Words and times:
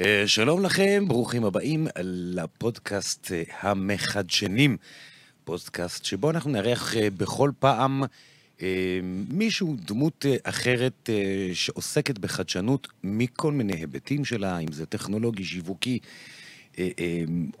אה, 0.00 0.22
שלום 0.26 0.62
לכם, 0.62 1.04
ברוכים 1.08 1.44
הבאים 1.44 1.86
לפודקאסט 2.34 3.32
אה, 3.32 3.42
המחדשנים. 3.60 4.76
פודקאסט 5.44 6.04
שבו 6.04 6.30
אנחנו 6.30 6.50
נארח 6.50 6.96
אה, 6.96 7.08
בכל 7.10 7.50
פעם 7.58 8.02
מישהו, 9.30 9.76
דמות 9.86 10.26
אחרת 10.42 11.10
שעוסקת 11.52 12.18
בחדשנות 12.18 12.88
מכל 13.04 13.52
מיני 13.52 13.72
היבטים 13.72 14.24
שלה, 14.24 14.58
אם 14.58 14.72
זה 14.72 14.86
טכנולוגי, 14.86 15.44
שיווקי, 15.44 15.98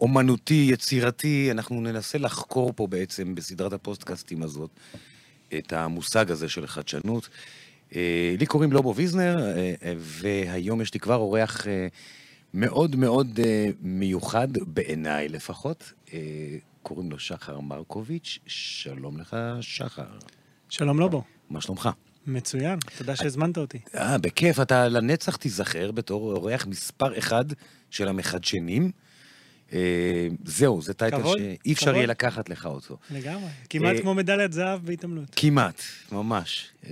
אומנותי, 0.00 0.68
יצירתי. 0.72 1.48
אנחנו 1.50 1.80
ננסה 1.80 2.18
לחקור 2.18 2.72
פה 2.76 2.86
בעצם 2.86 3.34
בסדרת 3.34 3.72
הפודקאסטים 3.72 4.42
הזאת 4.42 4.70
את 5.58 5.72
המושג 5.72 6.30
הזה 6.30 6.48
של 6.48 6.66
חדשנות. 6.66 7.28
לי 8.38 8.46
קוראים 8.46 8.72
לובו 8.72 8.94
ויזנר, 8.94 9.36
והיום 9.96 10.80
יש 10.80 10.94
לי 10.94 11.00
כבר 11.00 11.16
אורח 11.16 11.66
מאוד 12.54 12.96
מאוד 12.96 13.38
uh, 13.38 13.42
מיוחד, 13.80 14.48
בעיניי 14.66 15.28
לפחות. 15.28 15.92
Uh, 16.06 16.10
קוראים 16.82 17.10
לו 17.10 17.18
שחר 17.18 17.60
מרקוביץ', 17.60 18.38
שלום 18.46 19.20
לך, 19.20 19.36
שחר. 19.60 20.18
שלום 20.68 21.00
לובו. 21.00 21.22
מה 21.50 21.60
שלומך? 21.60 21.88
מצוין, 22.26 22.78
תודה 22.98 23.16
שהזמנת 23.16 23.58
אותי. 23.58 23.78
אה, 23.94 24.18
בכיף, 24.18 24.60
אתה 24.60 24.88
לנצח 24.88 25.36
תיזכר 25.36 25.90
בתור 25.92 26.32
אורח 26.32 26.66
מספר 26.66 27.18
אחד 27.18 27.44
של 27.90 28.08
המחדשנים. 28.08 28.90
Uh, 29.68 29.72
זהו, 30.44 30.82
זה 30.82 30.94
טייטל 30.94 31.22
שאי 31.26 31.72
אפשר 31.72 31.94
יהיה 31.94 32.06
לקחת 32.06 32.48
לך 32.48 32.66
אותו. 32.66 32.96
לגמרי, 33.10 33.48
כמעט 33.70 33.96
uh, 33.96 34.00
כמו 34.00 34.14
מדליית 34.14 34.52
זהב 34.52 34.86
בהתעמלות. 34.86 35.28
כמעט, 35.36 35.82
ממש. 36.12 36.70
Uh, 36.82 36.88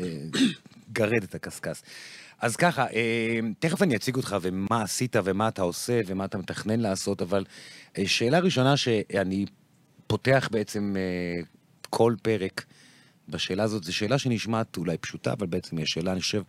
גרד 0.92 1.22
את 1.22 1.34
הקשקש. 1.34 1.82
אז 2.40 2.56
ככה, 2.56 2.86
אה, 2.86 3.40
תכף 3.58 3.82
אני 3.82 3.96
אציג 3.96 4.16
אותך 4.16 4.36
ומה 4.42 4.82
עשית 4.82 5.16
ומה 5.24 5.48
אתה 5.48 5.62
עושה 5.62 6.00
ומה 6.06 6.24
אתה 6.24 6.38
מתכנן 6.38 6.80
לעשות, 6.80 7.22
אבל 7.22 7.44
אה, 7.98 8.08
שאלה 8.08 8.38
ראשונה 8.38 8.76
שאני 8.76 9.46
פותח 10.06 10.48
בעצם 10.52 10.96
אה, 10.98 11.42
כל 11.90 12.14
פרק 12.22 12.64
בשאלה 13.28 13.62
הזאת, 13.62 13.84
זו 13.84 13.94
שאלה 13.96 14.18
שנשמעת 14.18 14.76
אולי 14.76 14.98
פשוטה, 14.98 15.32
אבל 15.32 15.46
בעצם 15.46 15.76
היא 15.76 15.82
השאלה, 15.84 16.12
אני 16.12 16.20
חושב, 16.20 16.42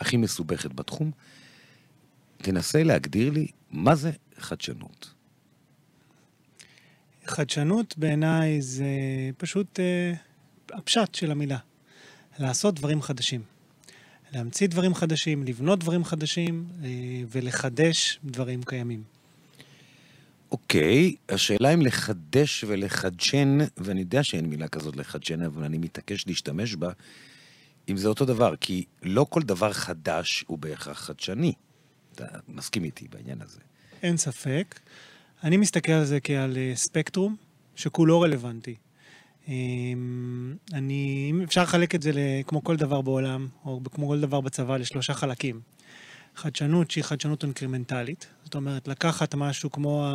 הכי 0.00 0.16
מסובכת 0.16 0.72
בתחום. 0.72 1.10
תנסה 2.36 2.82
להגדיר 2.82 3.30
לי 3.30 3.46
מה 3.70 3.94
זה 3.94 4.10
חדשנות. 4.38 5.14
חדשנות 7.26 7.98
בעיניי 7.98 8.62
זה 8.62 8.86
פשוט 9.36 9.80
אה, 9.80 10.12
הפשט 10.72 11.14
של 11.14 11.30
המילה. 11.30 11.58
לעשות 12.38 12.74
דברים 12.74 13.02
חדשים. 13.02 13.51
להמציא 14.32 14.66
דברים 14.66 14.94
חדשים, 14.94 15.42
לבנות 15.42 15.78
דברים 15.78 16.04
חדשים 16.04 16.68
אה, 16.84 16.88
ולחדש 17.30 18.18
דברים 18.24 18.62
קיימים. 18.62 19.02
אוקיי, 20.52 21.14
okay, 21.14 21.34
השאלה 21.34 21.74
אם 21.74 21.82
לחדש 21.82 22.64
ולחדשן, 22.64 23.58
ואני 23.76 24.00
יודע 24.00 24.22
שאין 24.22 24.46
מילה 24.46 24.68
כזאת 24.68 24.96
לחדשן, 24.96 25.42
אבל 25.42 25.64
אני 25.64 25.78
מתעקש 25.78 26.26
להשתמש 26.26 26.74
בה, 26.74 26.90
אם 27.88 27.96
זה 27.96 28.08
אותו 28.08 28.24
דבר, 28.24 28.56
כי 28.56 28.84
לא 29.02 29.26
כל 29.30 29.42
דבר 29.42 29.72
חדש 29.72 30.44
הוא 30.46 30.58
בהכרח 30.58 31.00
חדשני. 31.00 31.52
אתה 32.14 32.24
מסכים 32.48 32.84
איתי 32.84 33.08
בעניין 33.08 33.42
הזה. 33.42 33.60
אין 34.02 34.16
ספק. 34.16 34.80
אני 35.44 35.56
מסתכל 35.56 35.92
על 35.92 36.04
זה 36.04 36.20
כעל 36.20 36.56
אה, 36.56 36.72
ספקטרום 36.74 37.36
שכולו 37.76 38.20
רלוונטי. 38.20 38.74
אמ, 39.48 40.54
אני, 40.72 41.28
אם 41.30 41.42
אפשר 41.42 41.62
לחלק 41.62 41.94
את 41.94 42.02
זה 42.02 42.12
כמו 42.46 42.64
כל 42.64 42.76
דבר 42.76 43.00
בעולם, 43.00 43.48
או 43.64 43.80
כמו 43.92 44.08
כל 44.08 44.20
דבר 44.20 44.40
בצבא, 44.40 44.76
לשלושה 44.76 45.14
חלקים. 45.14 45.60
חדשנות 46.36 46.90
שהיא 46.90 47.04
חדשנות 47.04 47.42
אינקרימנטלית, 47.42 48.26
זאת 48.44 48.54
אומרת, 48.54 48.88
לקחת 48.88 49.34
משהו 49.34 49.70
כמו 49.70 50.12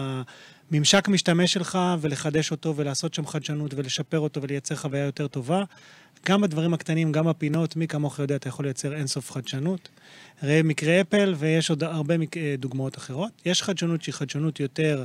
הממשק 0.71 1.07
משתמש 1.07 1.53
שלך 1.53 1.79
ולחדש 2.01 2.51
אותו 2.51 2.75
ולעשות 2.75 3.13
שם 3.13 3.27
חדשנות 3.27 3.73
ולשפר 3.73 4.19
אותו 4.19 4.41
ולייצר 4.41 4.75
חוויה 4.75 5.05
יותר 5.05 5.27
טובה. 5.27 5.63
גם 6.25 6.41
בדברים 6.41 6.73
הקטנים, 6.73 7.11
גם 7.11 7.25
בפינות, 7.25 7.75
מי 7.75 7.87
כמוך 7.87 8.19
יודע, 8.19 8.35
אתה 8.35 8.49
יכול 8.49 8.65
לייצר 8.65 8.93
אינסוף 8.93 9.31
חדשנות. 9.31 9.89
ראה 10.43 10.63
מקרה 10.63 11.01
אפל, 11.01 11.33
ויש 11.37 11.69
עוד 11.69 11.83
הרבה 11.83 12.15
דוגמאות 12.57 12.97
אחרות. 12.97 13.31
יש 13.45 13.63
חדשנות 13.63 14.03
שהיא 14.03 14.13
חדשנות 14.13 14.59
יותר 14.59 15.03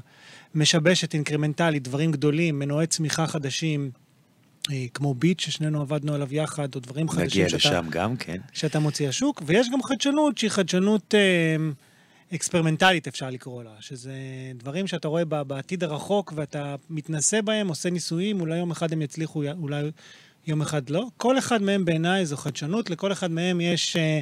משבשת, 0.54 1.14
אינקרימנטלית, 1.14 1.82
דברים 1.82 2.12
גדולים, 2.12 2.58
מנועי 2.58 2.86
צמיחה 2.86 3.26
חדשים, 3.26 3.90
אה, 3.90 4.11
כמו 4.94 5.14
ביט, 5.14 5.40
ששנינו 5.40 5.80
עבדנו 5.80 6.14
עליו 6.14 6.34
יחד, 6.34 6.74
או 6.74 6.80
דברים 6.80 7.08
חדשים 7.08 7.48
שאתה... 7.48 7.56
נגיע 7.56 7.80
לשם 7.80 7.90
גם, 7.90 8.16
כן. 8.16 8.36
שאתה 8.52 8.78
מוציא 8.78 9.08
השוק, 9.08 9.42
ויש 9.46 9.68
גם 9.72 9.82
חדשנות 9.82 10.38
שהיא 10.38 10.50
חדשנות 10.50 11.14
אה, 11.14 11.56
אקספרימנטלית, 12.34 13.08
אפשר 13.08 13.30
לקרוא 13.30 13.62
לה, 13.62 13.70
שזה 13.80 14.12
דברים 14.54 14.86
שאתה 14.86 15.08
רואה 15.08 15.24
בעתיד 15.24 15.84
הרחוק, 15.84 16.32
ואתה 16.36 16.76
מתנסה 16.90 17.42
בהם, 17.42 17.68
עושה 17.68 17.90
ניסויים, 17.90 18.40
אולי 18.40 18.56
יום 18.56 18.70
אחד 18.70 18.92
הם 18.92 19.02
יצליחו, 19.02 19.42
אולי 19.62 19.90
יום 20.46 20.62
אחד 20.62 20.90
לא. 20.90 21.06
כל 21.16 21.38
אחד 21.38 21.62
מהם 21.62 21.84
בעיניי 21.84 22.26
זו 22.26 22.36
חדשנות, 22.36 22.90
לכל 22.90 23.12
אחד 23.12 23.30
מהם 23.30 23.60
יש... 23.60 23.96
אה, 23.96 24.20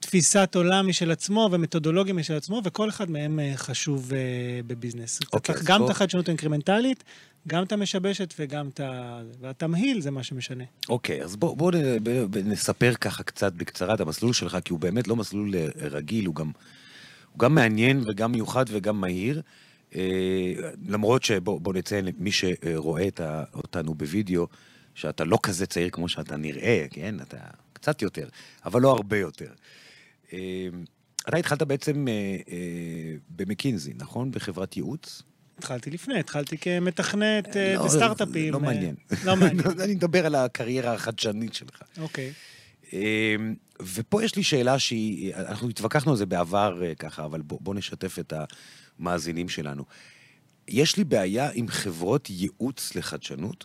תפיסת 0.00 0.54
עולם 0.54 0.88
משל 0.88 1.10
עצמו 1.10 1.48
ומתודולוגיה 1.52 2.14
משל 2.14 2.34
עצמו, 2.34 2.60
וכל 2.64 2.88
אחד 2.88 3.10
מהם 3.10 3.40
אה, 3.40 3.52
חשוב 3.56 4.10
uh, 4.10 4.14
בביזנס. 4.66 5.18
Okay, 5.22 5.26
אוקיי, 5.32 5.54
גם 5.64 5.78
בוא... 5.78 5.86
את 5.86 5.90
החדשנות 5.90 6.28
האינקרימנטלית, 6.28 7.04
גם 7.48 7.62
את 7.62 7.72
המשבשת 7.72 8.34
וגם 8.38 8.68
את 8.68 8.80
ה... 8.80 9.20
והתמהיל 9.40 10.00
זה 10.00 10.10
מה 10.10 10.22
שמשנה. 10.22 10.64
אוקיי, 10.88 11.20
okay, 11.20 11.24
אז 11.24 11.36
בואו 11.36 11.56
בוא, 11.56 11.72
בוא, 12.30 12.40
נספר 12.44 12.94
ככה 12.94 13.22
קצת 13.22 13.52
בקצרה 13.52 13.94
את 13.94 14.00
המסלול 14.00 14.32
שלך, 14.32 14.58
כי 14.64 14.72
הוא 14.72 14.80
באמת 14.80 15.08
לא 15.08 15.16
מסלול 15.16 15.54
אה, 15.54 15.68
רגיל, 15.76 16.26
הוא 16.26 16.34
גם, 16.34 16.50
הוא 17.32 17.38
גם 17.38 17.54
מעניין 17.54 18.02
וגם 18.06 18.32
מיוחד 18.32 18.64
וגם 18.68 19.00
מהיר. 19.00 19.42
אה, 19.94 20.52
למרות 20.88 21.22
שבואו 21.22 21.72
נציין 21.72 22.04
למי 22.04 22.32
שרואה 22.32 23.08
אותנו 23.54 23.94
בווידאו, 23.94 24.46
שאתה 24.94 25.24
לא 25.24 25.38
כזה 25.42 25.66
צעיר 25.66 25.90
כמו 25.90 26.08
שאתה 26.08 26.36
נראה, 26.36 26.86
כן? 26.90 27.14
אתה 27.20 27.36
קצת 27.82 28.02
יותר, 28.02 28.28
אבל 28.64 28.80
לא 28.80 28.90
הרבה 28.90 29.18
יותר. 29.18 29.52
אה, 30.32 30.68
אתה 31.28 31.36
התחלת 31.36 31.62
בעצם 31.62 32.08
אה, 32.08 32.12
אה, 32.50 33.14
במקינזי, 33.30 33.92
נכון? 33.96 34.30
בחברת 34.30 34.76
ייעוץ? 34.76 35.22
התחלתי 35.58 35.90
לפני, 35.90 36.18
התחלתי 36.18 36.58
כמתכנת 36.58 37.56
לא, 37.56 37.84
בסטארט-אפים. 37.84 38.52
לא 38.52 38.60
מעניין. 38.60 38.94
לא 39.24 39.36
מעניין. 39.40 39.80
אני 39.80 39.94
מדבר 39.94 40.26
על 40.26 40.34
הקריירה 40.34 40.92
החדשנית 40.92 41.54
שלך. 41.54 41.82
אוקיי. 41.98 42.32
ופה 43.80 44.24
יש 44.24 44.36
לי 44.36 44.42
שאלה 44.42 44.78
שהיא, 44.78 45.34
אנחנו 45.34 45.68
התווכחנו 45.68 46.10
על 46.10 46.16
זה 46.16 46.26
בעבר 46.26 46.94
ככה, 46.98 47.24
אבל 47.24 47.42
בוא, 47.42 47.58
בוא 47.60 47.74
נשתף 47.74 48.18
את 48.18 48.32
המאזינים 48.98 49.48
שלנו. 49.48 49.84
יש 50.68 50.96
לי 50.96 51.04
בעיה 51.04 51.50
עם 51.54 51.68
חברות 51.68 52.30
ייעוץ 52.30 52.94
לחדשנות, 52.94 53.64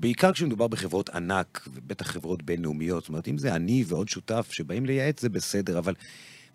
בעיקר 0.00 0.32
כשמדובר 0.32 0.68
בחברות 0.68 1.08
ענק, 1.10 1.68
ובטח 1.74 2.06
חברות 2.06 2.42
בינלאומיות, 2.42 3.02
זאת 3.02 3.08
אומרת, 3.08 3.28
אם 3.28 3.38
זה 3.38 3.54
אני 3.54 3.84
ועוד 3.86 4.08
שותף 4.08 4.48
שבאים 4.50 4.86
לייעץ 4.86 5.20
זה 5.20 5.28
בסדר, 5.28 5.78
אבל 5.78 5.94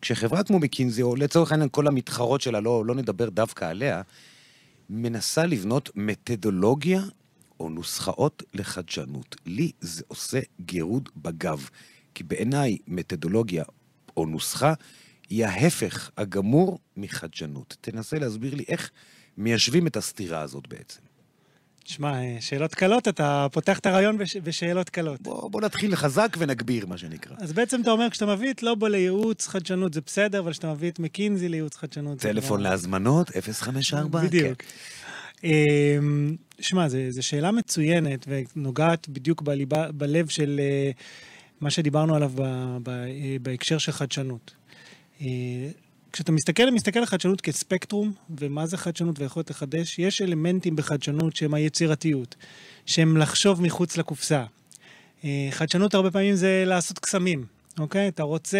כשחברה 0.01 0.43
כמו 0.43 0.59
מקינזי, 0.59 1.01
או 1.01 1.15
לצורך 1.15 1.51
העניין 1.51 1.69
כל 1.71 1.87
המתחרות 1.87 2.41
שלה, 2.41 2.59
לא, 2.59 2.85
לא 2.85 2.95
נדבר 2.95 3.29
דווקא 3.29 3.65
עליה, 3.65 4.01
מנסה 4.89 5.45
לבנות 5.45 5.89
מתודולוגיה 5.95 7.01
או 7.59 7.69
נוסחאות 7.69 8.43
לחדשנות. 8.53 9.35
לי 9.45 9.71
זה 9.81 10.03
עושה 10.07 10.39
גירוד 10.61 11.09
בגב, 11.15 11.69
כי 12.15 12.23
בעיניי 12.23 12.77
מתודולוגיה 12.87 13.63
או 14.17 14.25
נוסחה 14.25 14.73
היא 15.29 15.45
ההפך 15.45 16.09
הגמור 16.17 16.79
מחדשנות. 16.97 17.77
תנסה 17.81 18.19
להסביר 18.19 18.55
לי 18.55 18.63
איך 18.67 18.91
מיישבים 19.37 19.87
את 19.87 19.97
הסתירה 19.97 20.41
הזאת 20.41 20.67
בעצם. 20.67 21.01
שמע, 21.85 22.13
שאלות 22.39 22.75
קלות, 22.75 23.07
אתה 23.07 23.47
פותח 23.51 23.79
את 23.79 23.85
הרעיון 23.85 24.17
בש... 24.17 24.37
בשאלות 24.37 24.89
קלות. 24.89 25.21
בוא, 25.21 25.51
בוא 25.51 25.61
נתחיל 25.61 25.95
חזק 25.95 26.35
ונגביר, 26.39 26.85
מה 26.85 26.97
שנקרא. 26.97 27.35
אז 27.39 27.53
בעצם 27.53 27.81
אתה 27.81 27.91
אומר, 27.91 28.09
כשאתה 28.09 28.25
מביא 28.25 28.51
את 28.51 28.63
לובו 28.63 28.87
לייעוץ 28.87 29.47
חדשנות 29.47 29.93
זה 29.93 30.01
בסדר, 30.05 30.39
אבל 30.39 30.51
כשאתה 30.51 30.71
מביא 30.71 30.91
את 30.91 30.99
מקינזי 30.99 31.49
לייעוץ 31.49 31.75
חדשנות... 31.75 32.19
טלפון 32.19 32.59
זה 32.59 32.69
להזמנות, 32.69 33.29
054. 33.29 34.23
בדיוק. 34.23 34.61
כן. 34.61 34.67
אמ, 35.43 36.35
שמע, 36.59 36.87
זו 37.09 37.23
שאלה 37.23 37.51
מצוינת 37.51 38.27
ונוגעת 38.27 39.09
בדיוק 39.09 39.41
בליבה, 39.41 39.91
בלב 39.91 40.27
של 40.27 40.59
אה, 40.63 40.91
מה 41.61 41.69
שדיברנו 41.69 42.15
עליו 42.15 42.31
ב, 42.35 42.41
ב, 42.83 42.89
אה, 42.89 43.35
בהקשר 43.41 43.77
של 43.77 43.91
חדשנות. 43.91 44.53
אה, 46.13 46.15
כשאתה 46.15 46.31
מסתכל, 46.31 46.71
מסתכל 46.71 46.99
על 46.99 47.05
חדשנות 47.05 47.41
כספקטרום, 47.41 48.13
ומה 48.39 48.65
זה 48.65 48.77
חדשנות 48.77 49.19
ויכולת 49.19 49.49
לחדש, 49.49 49.99
יש 49.99 50.21
אלמנטים 50.21 50.75
בחדשנות 50.75 51.35
שהם 51.35 51.53
היצירתיות, 51.53 52.35
שהם 52.85 53.17
לחשוב 53.17 53.61
מחוץ 53.61 53.97
לקופסה. 53.97 54.43
אה, 55.23 55.47
חדשנות 55.51 55.93
הרבה 55.93 56.11
פעמים 56.11 56.35
זה 56.35 56.63
לעשות 56.65 56.99
קסמים, 56.99 57.45
אוקיי? 57.79 58.07
אתה 58.07 58.23
רוצה 58.23 58.57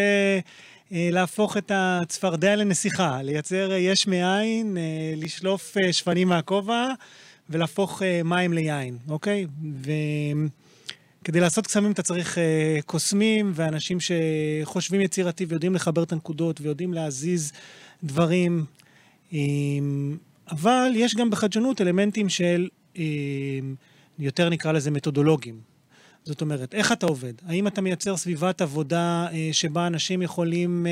אה, 0.92 1.10
להפוך 1.12 1.58
את 1.58 1.72
הצפרדע 1.76 2.56
לנסיכה, 2.56 3.22
לייצר 3.22 3.72
יש 3.74 4.08
מאין, 4.08 4.78
אה, 4.78 5.14
לשלוף 5.18 5.76
שפנים 5.92 6.28
מהכובע 6.28 6.88
ולהפוך 7.50 8.02
מים 8.26 8.54
ליין, 8.54 8.98
אוקיי? 9.10 9.46
ו... 9.86 9.92
כדי 11.24 11.40
לעשות 11.40 11.68
קסמים 11.68 11.92
אתה 11.92 12.04
צריך 12.04 12.38
uh, 12.38 12.82
קוסמים 12.86 13.52
ואנשים 13.56 13.98
שחושבים 14.00 15.02
יצירתי 15.02 15.46
ויודעים 15.46 15.76
לחבר 15.76 16.04
את 16.04 16.12
הנקודות 16.12 16.62
ויודעים 16.62 16.94
להזיז 16.94 17.52
דברים, 18.04 18.66
אבל 20.52 20.92
יש 20.96 21.16
גם 21.16 21.30
בחדשנות 21.30 21.82
אלמנטים 21.82 22.30
של, 22.30 22.68
יותר 24.20 24.50
נקרא 24.50 24.72
לזה 24.72 24.92
מתודולוגיים. 24.92 25.60
זאת 26.24 26.42
אומרת, 26.42 26.74
איך 26.74 26.92
אתה 26.92 27.06
עובד? 27.06 27.34
האם 27.48 27.68
אתה 27.68 27.82
מייצר 27.82 28.18
סביבת 28.18 28.62
עבודה 28.62 29.28
שבה 29.52 29.88
אנשים 29.88 30.22
יכולים, 30.22 30.88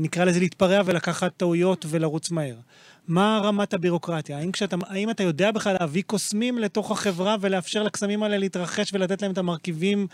נקרא 0.00 0.24
לזה, 0.24 0.40
להתפרע 0.40 0.82
ולקחת 0.84 1.32
טעויות 1.36 1.86
ולרוץ 1.88 2.30
מהר? 2.30 2.56
מה 3.08 3.40
רמת 3.44 3.74
הבירוקרטיה? 3.74 4.38
האם, 4.38 4.52
כשאתה, 4.52 4.76
האם 4.86 5.10
אתה 5.10 5.22
יודע 5.22 5.50
בכלל 5.50 5.76
להביא 5.80 6.02
קוסמים 6.06 6.58
לתוך 6.58 6.90
החברה 6.90 7.36
ולאפשר 7.40 7.82
לקסמים 7.82 8.22
האלה 8.22 8.38
להתרחש 8.38 8.94
ולתת 8.94 9.22
להם 9.22 9.32
את 9.32 9.38
המרכיבים, 9.38 10.06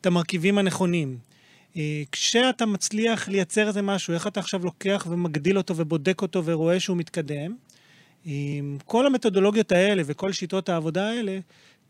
את 0.00 0.06
המרכיבים 0.06 0.58
הנכונים? 0.58 1.18
אה, 1.76 2.02
כשאתה 2.12 2.66
מצליח 2.66 3.28
לייצר 3.28 3.68
איזה 3.68 3.82
משהו, 3.82 4.14
איך 4.14 4.26
אתה 4.26 4.40
עכשיו 4.40 4.64
לוקח 4.64 5.06
ומגדיל 5.10 5.58
אותו 5.58 5.76
ובודק 5.76 6.22
אותו 6.22 6.44
ורואה 6.44 6.80
שהוא 6.80 6.96
מתקדם? 6.96 7.54
כל 8.84 9.06
המתודולוגיות 9.06 9.72
האלה 9.72 10.02
וכל 10.06 10.32
שיטות 10.32 10.68
העבודה 10.68 11.08
האלה, 11.08 11.38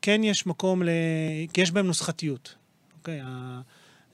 כן 0.02 0.24
יש 0.24 0.46
מקום 0.46 0.82
ל... 0.82 0.88
כי 1.52 1.60
יש 1.60 1.70
בהם 1.70 1.86
נוסחתיות. 1.86 2.54
אוקיי? 2.98 3.20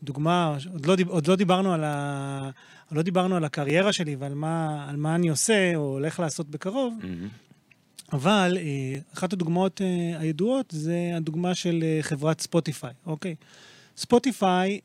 הדוגמה, 0.03 0.57
עוד 0.73 0.87
לא, 0.87 0.97
עוד 1.09 1.27
לא 1.27 1.37
דיברנו 1.37 1.75
על 1.75 1.85
ה... 1.85 2.51
לא 2.94 3.02
דיברנו 3.02 3.37
על 3.37 3.44
הקריירה 3.44 3.93
שלי 3.93 4.17
ועל 4.17 4.35
מה, 4.35 4.87
מה 4.96 5.14
אני 5.14 5.29
עושה 5.29 5.76
או 5.76 5.81
הולך 5.81 6.20
לעשות 6.20 6.50
בקרוב, 6.50 6.94
mm-hmm. 7.00 8.12
אבל 8.12 8.58
אה, 8.61 9.00
אחת 9.14 9.32
הדוגמאות 9.32 9.81
אה, 9.81 10.20
הידועות 10.20 10.67
זה 10.70 11.12
הדוגמה 11.17 11.55
של 11.55 11.81
אה, 11.82 11.99
חברת 12.02 12.41
ספוטיפיי, 12.41 12.93
אוקיי? 13.06 13.35
ספוטיפיי, 13.96 14.81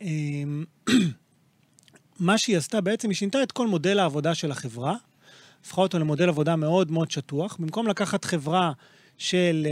מה 2.19 2.37
שהיא 2.37 2.57
עשתה 2.57 2.81
בעצם, 2.81 3.09
היא 3.09 3.15
שינתה 3.15 3.43
את 3.43 3.51
כל 3.51 3.67
מודל 3.67 3.99
העבודה 3.99 4.35
של 4.35 4.51
החברה, 4.51 4.95
הפכה 5.61 5.81
אותו 5.81 5.99
למודל 5.99 6.29
עבודה 6.29 6.55
מאוד 6.55 6.91
מאוד 6.91 7.11
שטוח. 7.11 7.57
במקום 7.59 7.87
לקחת 7.87 8.25
חברה 8.25 8.71
של 9.19 9.67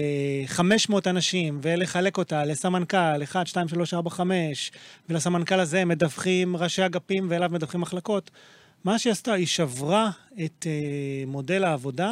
500 0.46 1.08
אנשים 1.08 1.60
ולחלק 1.62 2.18
אותה 2.18 2.46
לסמנכ"ל 2.46 3.24
1, 3.24 3.48
2, 3.48 3.68
3, 3.68 3.94
4, 3.94 4.10
5, 4.10 4.72
ולסמנכ"ל 5.10 5.60
הזה 5.60 5.86
מדווחים 5.86 6.58
ראשי 6.58 6.86
אגפים 6.86 7.28
ואליו 7.30 7.50
מדווחים 7.54 7.82
מחלקות. 7.82 8.32
מה 8.84 9.00
שהיא 9.00 9.12
עשתה, 9.12 9.34
היא 9.34 9.48
שברה 9.48 10.10
את 10.46 10.66
uh, 10.66 11.30
מודל 11.30 11.64
העבודה 11.64 12.12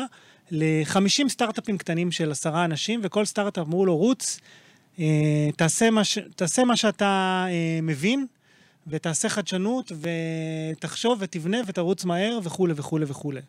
ל-50 0.52 1.30
סטארט-אפים 1.30 1.78
קטנים 1.78 2.12
של 2.12 2.32
עשרה 2.32 2.66
אנשים, 2.66 3.00
וכל 3.04 3.26
סטארט-אפ 3.26 3.68
אמרו 3.68 3.86
לו, 3.86 3.98
רוץ, 3.98 4.40
uh, 4.98 5.00
תעשה, 5.56 5.90
מה 5.90 6.04
ש... 6.04 6.18
תעשה 6.36 6.64
מה 6.64 6.78
שאתה 6.78 7.46
מבין, 7.82 8.26
ותעשה 8.88 9.30
חדשנות, 9.30 9.92
ותחשוב 10.72 11.18
ותבנה 11.22 11.58
ותרוץ 11.68 12.06
מהר 12.06 12.40
וכולי 12.44 12.74
וכולי 12.76 13.06
וכולי. 13.08 13.42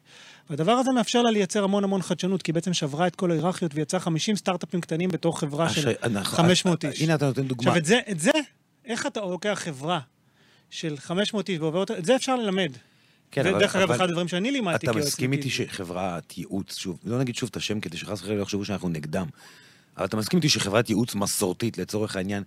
והדבר 0.50 0.72
הזה 0.72 0.92
מאפשר 0.92 1.22
לה 1.22 1.30
לייצר 1.30 1.64
המון 1.64 1.84
המון 1.84 2.02
חדשנות, 2.02 2.42
כי 2.42 2.50
היא 2.50 2.54
בעצם 2.54 2.72
שברה 2.72 3.06
את 3.06 3.16
כל 3.16 3.30
ההיררכיות 3.30 3.74
ויצרה 3.74 4.00
50 4.00 4.36
סטארט-אפים 4.36 4.80
קטנים 4.80 5.10
בתוך 5.10 5.40
חברה 5.40 5.68
של 5.68 5.92
500 6.22 6.84
איש. 6.84 7.02
הנה 7.02 7.14
אתה 7.14 7.26
נותן 7.26 7.42
דוגמה. 7.48 7.70
עכשיו, 7.70 7.80
את 7.80 7.84
זה, 7.84 8.00
את 8.10 8.20
זה, 8.20 8.30
איך 8.84 9.06
אתה 9.06 9.20
לוקח 9.20 9.60
חברה 9.64 10.00
של 10.70 10.96
500 10.96 11.48
איש 11.48 11.58
ועובר 11.58 11.78
אותה, 11.78 11.98
את 11.98 12.04
זה 12.04 12.16
אפשר 12.16 12.36
ללמד. 12.36 12.72
כן, 13.30 13.46
אבל... 13.46 13.56
ודרך 13.56 13.76
אגב, 13.76 13.90
אחד 13.90 14.08
הדברים 14.08 14.28
שאני 14.28 14.50
לימדתי 14.50 14.90
אתה 14.90 14.98
מסכים 14.98 15.32
איתי 15.32 15.50
שחברת 15.50 16.38
ייעוץ, 16.38 16.78
שוב, 16.78 16.98
לא 17.04 17.18
נגיד 17.18 17.36
שוב 17.36 17.48
את 17.50 17.56
השם 17.56 17.80
כדי 17.80 17.96
שחס 17.96 18.22
וחלילה 18.22 18.42
יחשבו 18.42 18.64
שאנחנו 18.64 18.88
נגדם, 18.88 19.26
אבל 19.96 20.04
אתה 20.04 20.16
מסכים 20.16 20.36
איתי 20.36 20.48
שחברת 20.48 20.90
ייעוץ 20.90 21.14
מסורתית, 21.14 21.78
לצורך 21.78 22.16
העניין, 22.16 22.42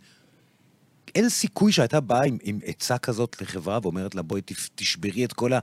אין 1.15 1.29
סיכוי 1.29 1.71
שהייתה 1.71 1.99
באה 1.99 2.21
עם, 2.43 2.59
עצה 2.65 2.97
כזאת 2.97 3.41
לחברה 3.41 3.79
ואומרת 3.81 4.15
לה, 4.15 4.21
בואי 4.21 4.41
תשברי 4.75 5.25
את 5.25 5.33
כל, 5.33 5.53
ה, 5.53 5.59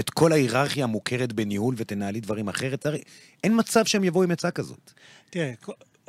את 0.00 0.10
כל 0.10 0.32
ההיררכיה 0.32 0.84
המוכרת 0.84 1.32
בניהול 1.32 1.74
ותנהלי 1.78 2.20
דברים 2.20 2.48
אחרת. 2.48 2.86
הרי 2.86 3.00
אין 3.44 3.52
מצב 3.58 3.84
שהם 3.84 4.04
יבואו 4.04 4.24
עם 4.24 4.30
עצה 4.30 4.50
כזאת. 4.50 4.92
תראה, 5.30 5.52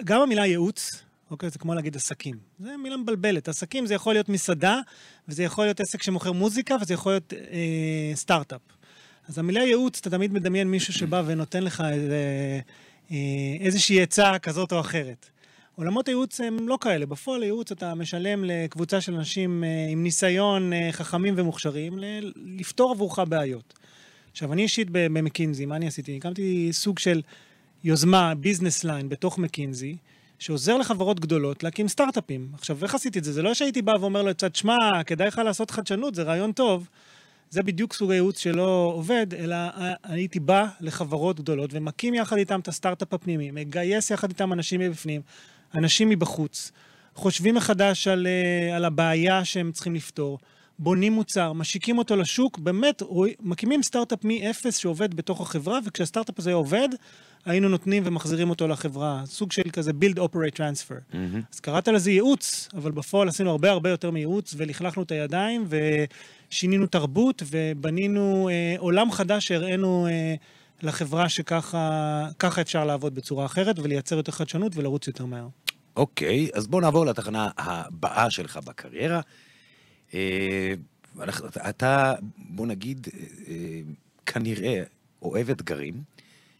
גם 0.03 0.21
המילה 0.21 0.45
ייעוץ, 0.45 1.03
אוקיי, 1.31 1.49
זה 1.49 1.59
כמו 1.59 1.73
להגיד 1.73 1.95
עסקים. 1.95 2.37
זה 2.59 2.77
מילה 2.77 2.97
מבלבלת. 2.97 3.47
עסקים 3.47 3.85
זה 3.85 3.93
יכול 3.93 4.13
להיות 4.13 4.29
מסעדה, 4.29 4.79
וזה 5.27 5.43
יכול 5.43 5.65
להיות 5.65 5.79
עסק 5.79 6.03
שמוכר 6.03 6.31
מוזיקה, 6.31 6.75
וזה 6.81 6.93
יכול 6.93 7.11
להיות 7.11 7.33
אה, 7.33 8.15
סטארט-אפ. 8.15 8.61
אז 9.29 9.37
המילה 9.37 9.61
ייעוץ, 9.61 9.99
אתה 9.99 10.09
תמיד 10.09 10.33
מדמיין 10.33 10.67
מישהו 10.67 10.93
שבא 10.93 11.23
ונותן 11.25 11.63
לך 11.63 11.83
איזה, 11.91 12.19
אה, 13.11 13.17
איזושהי 13.59 14.01
עצה 14.01 14.39
כזאת 14.39 14.71
או 14.71 14.79
אחרת. 14.79 15.29
עולמות 15.75 16.07
הייעוץ 16.07 16.41
הם 16.41 16.67
לא 16.67 16.77
כאלה. 16.81 17.05
בפועל 17.05 17.41
הייעוץ 17.41 17.71
אתה 17.71 17.95
משלם 17.95 18.43
לקבוצה 18.43 19.01
של 19.01 19.15
אנשים 19.15 19.63
אה, 19.63 19.87
עם 19.89 20.03
ניסיון 20.03 20.73
אה, 20.73 20.91
חכמים 20.91 21.33
ומוכשרים 21.37 21.93
לפתור 22.35 22.91
עבורך 22.91 23.19
בעיות. 23.19 23.73
עכשיו, 24.31 24.53
אני 24.53 24.61
אישית 24.61 24.87
במקינזי, 24.91 25.65
מה 25.65 25.75
אני 25.75 25.87
עשיתי? 25.87 26.17
הקמתי 26.17 26.69
סוג 26.71 26.99
של 26.99 27.21
יוזמה, 27.83 28.35
business 28.35 28.83
line, 28.83 29.09
בתוך 29.09 29.37
מקינזי, 29.37 29.95
שעוזר 30.39 30.77
לחברות 30.77 31.19
גדולות 31.19 31.63
להקים 31.63 31.87
סטארט-אפים. 31.87 32.49
עכשיו, 32.53 32.77
איך 32.83 32.95
עשיתי 32.95 33.19
את 33.19 33.23
זה? 33.23 33.33
זה 33.33 33.41
לא 33.41 33.53
שהייתי 33.53 33.81
בא 33.81 33.93
ואומר 33.99 34.21
לו 34.21 34.29
לצד, 34.29 34.55
שמע, 34.55 35.03
כדאי 35.05 35.27
לך 35.27 35.41
לעשות 35.45 35.71
חדשנות, 35.71 36.15
זה 36.15 36.23
רעיון 36.23 36.51
טוב. 36.51 36.87
זה 37.49 37.63
בדיוק 37.63 37.93
סוג 37.93 38.11
הייעוץ 38.11 38.39
שלא 38.39 38.91
עובד, 38.95 39.33
אלא 39.33 39.55
אה, 39.55 39.93
הייתי 40.03 40.39
בא 40.39 40.67
לחברות 40.81 41.39
גדולות 41.39 41.69
ומקים 41.73 42.13
יחד 42.13 42.37
איתם 42.37 42.59
את 42.59 42.67
הסטארט-אפ 42.67 43.13
הפנימי, 43.13 43.51
מגייס 43.51 44.11
יחד 44.11 44.29
איתם 44.29 44.53
אנשים 44.53 44.79
מבפנים, 44.79 45.21
אנשים 45.75 46.09
מבחוץ, 46.09 46.71
חושבים 47.15 47.55
מחדש 47.55 48.07
על, 48.07 48.27
אה, 48.27 48.75
על 48.75 48.85
הבעיה 48.85 49.45
שהם 49.45 49.71
צריכים 49.71 49.95
לפתור, 49.95 50.39
בונים 50.79 51.13
מוצר, 51.13 51.53
משיקים 51.53 51.97
אותו 51.97 52.15
לשוק, 52.15 52.59
באמת 52.59 53.01
מקימים 53.39 53.83
סטארט-אפ 53.83 54.25
מ-0 54.25 54.71
שעובד 54.71 55.13
בתוך 55.13 55.41
החברה, 55.41 55.79
וכשהסטארט-אפ 55.85 56.39
הזה 56.39 56.53
עובד, 56.53 56.89
היינו 57.45 57.69
נותנים 57.69 58.03
ומחזירים 58.05 58.49
אותו 58.49 58.67
לחברה. 58.67 59.21
סוג 59.25 59.51
של 59.51 59.61
כזה 59.73 59.91
build, 59.91 60.17
operate, 60.17 60.55
transfer. 60.55 61.13
Mm-hmm. 61.13 61.15
אז 61.53 61.59
קראת 61.59 61.87
לזה 61.87 62.11
ייעוץ, 62.11 62.69
אבל 62.73 62.91
בפועל 62.91 63.27
עשינו 63.27 63.49
הרבה 63.49 63.71
הרבה 63.71 63.89
יותר 63.89 64.11
מייעוץ, 64.11 64.53
ולכלכנו 64.57 65.03
את 65.03 65.11
הידיים, 65.11 65.67
ושינינו 66.49 66.87
תרבות, 66.87 67.43
ובנינו 67.45 68.49
אה, 68.49 68.75
עולם 68.77 69.11
חדש 69.11 69.47
שהראינו 69.47 70.07
אה, 70.07 70.35
לחברה 70.85 71.29
שככה 71.29 72.61
אפשר 72.61 72.85
לעבוד 72.85 73.15
בצורה 73.15 73.45
אחרת, 73.45 73.79
ולייצר 73.79 74.15
יותר 74.15 74.31
חדשנות 74.31 74.75
ולרוץ 74.75 75.07
יותר 75.07 75.25
מהר. 75.25 75.47
אוקיי, 75.95 76.49
אז 76.53 76.67
בואו 76.67 76.81
נעבור 76.81 77.05
לתחנה 77.05 77.49
הבאה 77.57 78.29
שלך 78.29 78.57
בקריירה. 78.57 79.21
אה, 80.13 80.73
אתה, 81.69 82.13
בוא 82.37 82.67
נגיד, 82.67 83.07
אה, 83.47 83.53
כנראה 84.25 84.83
אוהב 85.21 85.49
אתגרים, 85.49 86.03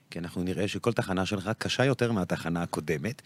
כי 0.09 0.19
אנחנו 0.19 0.43
נראה 0.43 0.67
שכל 0.67 0.93
תחנה 0.93 1.25
שלך 1.25 1.50
קשה 1.57 1.85
יותר 1.85 2.11
מהתחנה 2.11 2.63
הקודמת. 2.63 3.21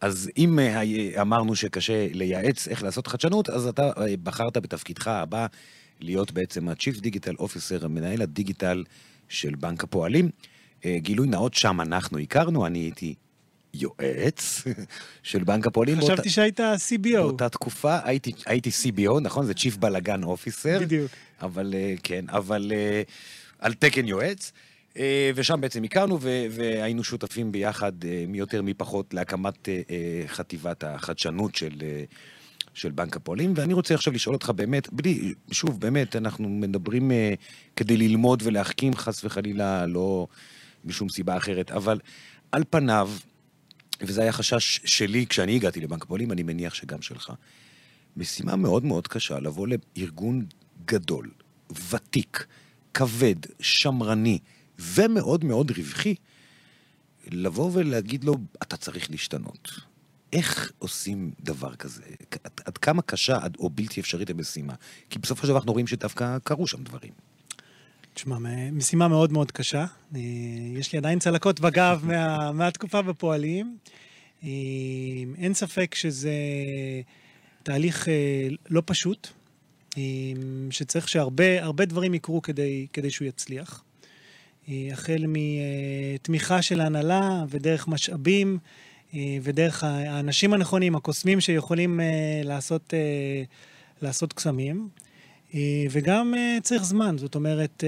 אז 0.00 0.30
אם 0.36 0.58
אה, 0.58 0.82
אמרנו 1.20 1.56
שקשה 1.56 2.06
לייעץ 2.12 2.68
איך 2.68 2.82
לעשות 2.82 3.06
חדשנות, 3.06 3.50
אז 3.50 3.66
אתה 3.66 3.90
בחרת 4.22 4.56
בתפקידך 4.56 5.08
הבא 5.08 5.46
להיות 6.00 6.32
בעצם 6.32 6.68
ה-Chief 6.68 6.96
Digital 6.96 7.40
Officer, 7.40 7.86
מנהל 7.88 8.22
הדיגיטל 8.22 8.84
של 9.30 9.54
בנק 9.54 9.84
הפועלים. 9.84 10.30
גילוי 10.86 11.28
נאות, 11.28 11.54
שם 11.54 11.80
אנחנו 11.80 12.18
הכרנו, 12.18 12.66
אני 12.66 12.78
הייתי 12.78 13.14
יועץ 13.74 14.64
של 15.22 15.44
בנק 15.44 15.66
הפועלים. 15.66 15.98
חשבתי 15.98 16.14
באות... 16.14 16.28
שהיית 16.28 16.60
CBO. 16.60 17.16
באותה 17.16 17.48
תקופה 17.48 17.98
הייתי, 18.04 18.32
הייתי 18.46 18.70
CBO, 18.70 19.20
נכון? 19.20 19.46
זה 19.46 19.52
Chief 19.52 19.78
בלאגן 19.78 20.22
אופיסר. 20.22 20.78
בדיוק. 20.80 21.10
אבל 21.42 21.74
אה, 21.74 21.94
כן, 22.02 22.24
אבל 22.28 22.72
אה, 22.74 23.02
על 23.58 23.74
תקן 23.74 24.08
יועץ. 24.08 24.52
אה, 24.96 25.30
ושם 25.34 25.60
בעצם 25.60 25.84
הכרנו 25.84 26.18
והיינו 26.50 27.04
שותפים 27.04 27.52
ביחד, 27.52 27.92
מי 28.28 28.38
יותר 28.38 28.62
מי 28.62 28.74
פחות, 28.74 29.14
להקמת 29.14 29.68
חטיבת 30.26 30.84
החדשנות 30.84 31.54
של, 31.54 31.82
של 32.74 32.90
בנק 32.90 33.16
הפועלים. 33.16 33.52
ואני 33.56 33.72
רוצה 33.72 33.94
עכשיו 33.94 34.12
לשאול 34.12 34.34
אותך 34.34 34.50
באמת, 34.50 34.92
בלי, 34.92 35.34
שוב, 35.50 35.80
באמת, 35.80 36.16
אנחנו 36.16 36.48
מדברים 36.48 37.10
כדי 37.76 37.96
ללמוד 37.96 38.42
ולהחכים, 38.46 38.94
חס 38.94 39.24
וחלילה, 39.24 39.86
לא 39.86 40.26
משום 40.84 41.08
סיבה 41.08 41.36
אחרת, 41.36 41.70
אבל 41.70 42.00
על 42.52 42.62
פניו, 42.70 43.10
וזה 44.00 44.22
היה 44.22 44.32
חשש 44.32 44.80
שלי 44.84 45.26
כשאני 45.26 45.56
הגעתי 45.56 45.80
לבנק 45.80 46.02
הפועלים, 46.02 46.32
אני 46.32 46.42
מניח 46.42 46.74
שגם 46.74 47.02
שלך. 47.02 47.32
משימה 48.16 48.56
מאוד 48.56 48.84
מאוד 48.84 49.08
קשה 49.08 49.40
לבוא 49.40 49.68
לארגון 49.96 50.44
גדול, 50.84 51.30
ותיק, 51.90 52.46
כבד, 52.94 53.34
שמרני 53.60 54.38
ומאוד 54.78 55.44
מאוד 55.44 55.70
רווחי, 55.70 56.14
לבוא 57.30 57.70
ולהגיד 57.72 58.24
לו, 58.24 58.34
אתה 58.62 58.76
צריך 58.76 59.10
להשתנות. 59.10 59.89
איך 60.32 60.72
עושים 60.78 61.32
דבר 61.40 61.74
כזה? 61.74 62.02
עד, 62.44 62.60
עד 62.64 62.78
כמה 62.78 63.02
קשה 63.02 63.38
עד, 63.42 63.56
או 63.58 63.70
בלתי 63.70 64.00
אפשרית 64.00 64.30
המשימה? 64.30 64.74
כי 65.10 65.18
בסופו 65.18 65.42
של 65.42 65.48
דבר 65.48 65.56
אנחנו 65.58 65.72
רואים 65.72 65.86
שדווקא 65.86 66.38
קרו 66.44 66.66
שם 66.66 66.82
דברים. 66.82 67.12
תשמע, 68.14 68.36
משימה 68.72 69.08
מאוד 69.08 69.32
מאוד 69.32 69.52
קשה. 69.52 69.84
אה, 70.14 70.20
יש 70.78 70.92
לי 70.92 70.98
עדיין 70.98 71.18
צלקות 71.18 71.60
בגב 71.60 72.02
מה, 72.08 72.52
מהתקופה 72.52 73.02
בפועלים. 73.02 73.76
אה, 74.44 74.48
אין 75.38 75.54
ספק 75.54 75.94
שזה 75.94 76.32
תהליך 77.62 78.08
אה, 78.08 78.48
לא 78.70 78.82
פשוט. 78.86 79.28
שצריך 80.70 81.08
שהרבה 81.08 81.84
דברים 81.84 82.14
יקרו 82.14 82.42
כדי, 82.42 82.86
כדי 82.92 83.10
שהוא 83.10 83.28
יצליח. 83.28 83.84
החל 84.68 85.24
מתמיכה 85.28 86.62
של 86.62 86.80
ההנהלה 86.80 87.44
ודרך 87.48 87.88
משאבים 87.88 88.58
ודרך 89.42 89.84
האנשים 89.84 90.52
הנכונים, 90.52 90.96
הקוסמים 90.96 91.40
שיכולים 91.40 92.00
לעשות, 92.44 92.94
לעשות 94.02 94.32
קסמים. 94.32 94.88
וגם 95.90 96.34
צריך 96.62 96.84
זמן, 96.84 97.18
זאת 97.18 97.34
אומרת, 97.34 97.84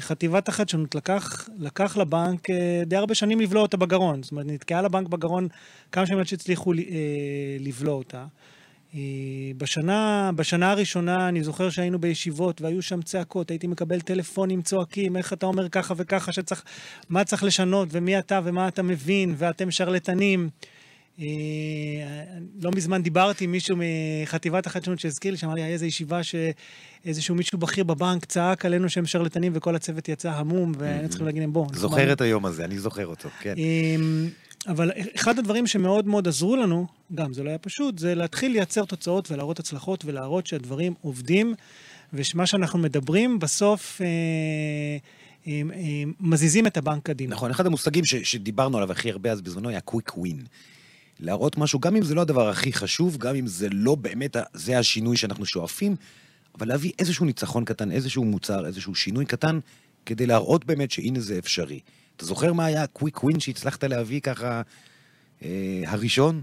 חטיבת 0.00 0.48
החדשנות 0.48 0.94
לקח, 0.94 1.48
לקח 1.58 1.96
לבנק 1.96 2.46
די 2.86 2.96
הרבה 2.96 3.14
שנים 3.14 3.40
לבלוע 3.40 3.62
אותה 3.62 3.76
בגרון. 3.76 4.22
זאת 4.22 4.32
אומרת, 4.32 4.46
נתקעה 4.46 4.82
לבנק 4.82 5.08
בגרון 5.08 5.48
כמה 5.92 6.06
שנים 6.06 6.18
עד 6.18 6.26
שהצליחו 6.26 6.72
לבלוע 7.60 7.94
אותה. 7.94 8.26
בשנה, 9.56 10.30
בשנה 10.36 10.70
הראשונה 10.70 11.28
אני 11.28 11.44
זוכר 11.44 11.70
שהיינו 11.70 11.98
בישיבות 11.98 12.60
והיו 12.60 12.82
שם 12.82 13.02
צעקות, 13.02 13.50
הייתי 13.50 13.66
מקבל 13.66 14.00
טלפונים 14.00 14.62
צועקים, 14.62 15.16
איך 15.16 15.32
אתה 15.32 15.46
אומר 15.46 15.68
ככה 15.68 15.94
וככה, 15.96 16.32
שצריך, 16.32 16.64
מה 17.08 17.24
צריך 17.24 17.44
לשנות 17.44 17.88
ומי 17.92 18.18
אתה 18.18 18.40
ומה 18.44 18.68
אתה 18.68 18.82
מבין 18.82 19.34
ואתם 19.38 19.70
שרלטנים. 19.70 20.48
לא 22.62 22.70
מזמן 22.76 23.02
דיברתי 23.02 23.44
עם 23.44 23.52
מישהו 23.52 23.76
מחטיבת 23.78 24.66
החדשנות 24.66 24.98
שהזכיר 24.98 25.30
לי, 25.30 25.36
שאמר 25.36 25.54
לי, 25.54 25.62
היה 25.62 25.72
איזו 25.72 25.84
ישיבה 25.84 26.20
שאיזשהו 26.22 27.34
מישהו 27.34 27.58
בכיר 27.58 27.84
בבנק 27.84 28.24
צעק 28.24 28.64
עלינו 28.64 28.88
שהם 28.88 29.06
שרלטנים 29.06 29.52
וכל 29.54 29.76
הצוות 29.76 30.08
יצא 30.08 30.30
המום, 30.30 30.72
והיינו 30.78 31.08
צריכים 31.08 31.26
להגיד 31.26 31.42
להם, 31.42 31.52
בואו. 31.52 31.66
זוכר 31.74 32.12
את 32.12 32.20
היום 32.20 32.46
הזה, 32.46 32.64
אני 32.64 32.78
זוכר 32.78 33.06
אותו, 33.06 33.28
כן. 33.40 33.54
אבל 34.68 34.90
אחד 35.14 35.38
הדברים 35.38 35.66
שמאוד 35.66 36.06
מאוד 36.06 36.28
עזרו 36.28 36.56
לנו, 36.56 36.86
גם 37.14 37.32
זה 37.32 37.42
לא 37.42 37.48
היה 37.48 37.58
פשוט, 37.58 37.98
זה 37.98 38.14
להתחיל 38.14 38.52
לייצר 38.52 38.84
תוצאות 38.84 39.30
ולהראות 39.30 39.58
הצלחות 39.58 40.04
ולהראות 40.04 40.46
שהדברים 40.46 40.94
עובדים, 41.00 41.54
ושמה 42.12 42.46
שאנחנו 42.46 42.78
מדברים 42.78 43.38
בסוף... 43.38 44.00
אה, 44.00 44.06
אה, 45.46 45.62
אה, 45.74 46.02
מזיזים 46.20 46.66
את 46.66 46.76
הבנק 46.76 47.02
קדימה. 47.02 47.34
נכון, 47.34 47.50
אחד 47.50 47.66
המושגים 47.66 48.04
ש, 48.04 48.14
שדיברנו 48.14 48.76
עליו 48.76 48.92
הכי 48.92 49.10
הרבה 49.10 49.32
אז 49.32 49.40
בזמנו 49.40 49.68
היה 49.68 49.80
קוויק 49.80 50.18
ווין. 50.18 50.42
להראות 51.20 51.58
משהו, 51.58 51.80
גם 51.80 51.96
אם 51.96 52.02
זה 52.02 52.14
לא 52.14 52.20
הדבר 52.20 52.48
הכי 52.48 52.72
חשוב, 52.72 53.16
גם 53.16 53.34
אם 53.34 53.46
זה 53.46 53.68
לא 53.72 53.94
באמת, 53.94 54.36
זה 54.54 54.78
השינוי 54.78 55.16
שאנחנו 55.16 55.46
שואפים, 55.46 55.96
אבל 56.58 56.68
להביא 56.68 56.92
איזשהו 56.98 57.26
ניצחון 57.26 57.64
קטן, 57.64 57.90
איזשהו 57.90 58.24
מוצר, 58.24 58.66
איזשהו 58.66 58.94
שינוי 58.94 59.26
קטן, 59.26 59.58
כדי 60.06 60.26
להראות 60.26 60.64
באמת 60.64 60.90
שהנה 60.90 61.20
זה 61.20 61.38
אפשרי. 61.38 61.80
אתה 62.18 62.26
זוכר 62.26 62.52
מה 62.52 62.64
היה 62.64 62.82
הקוויק 62.82 63.24
ווין 63.24 63.40
שהצלחת 63.40 63.84
להביא 63.84 64.20
ככה 64.20 64.62
אה, 65.42 65.82
הראשון? 65.86 66.42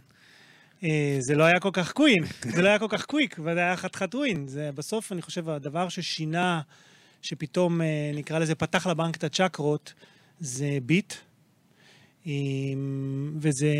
אה, 0.83 1.17
זה 1.19 1.35
לא 1.35 1.43
היה 1.43 1.59
כל 1.59 1.69
כך 1.73 1.91
קווין, 1.91 2.23
זה 2.55 2.61
לא 2.61 2.67
היה 2.67 2.79
כל 2.79 2.87
כך 2.89 3.05
קוויק, 3.05 3.39
וזה 3.39 3.59
היה 3.59 3.77
חתיכת 3.77 4.15
ווין. 4.15 4.47
זה 4.47 4.69
בסוף, 4.75 5.11
אני 5.11 5.21
חושב, 5.21 5.49
הדבר 5.49 5.89
ששינה, 5.89 6.61
שפתאום, 7.21 7.81
אה, 7.81 8.11
נקרא 8.13 8.39
לזה, 8.39 8.55
פתח 8.55 8.87
לבנק 8.87 9.15
את 9.15 9.23
הצ'קרות, 9.23 9.93
זה 10.39 10.77
ביט. 10.83 11.13
וזה, 13.39 13.73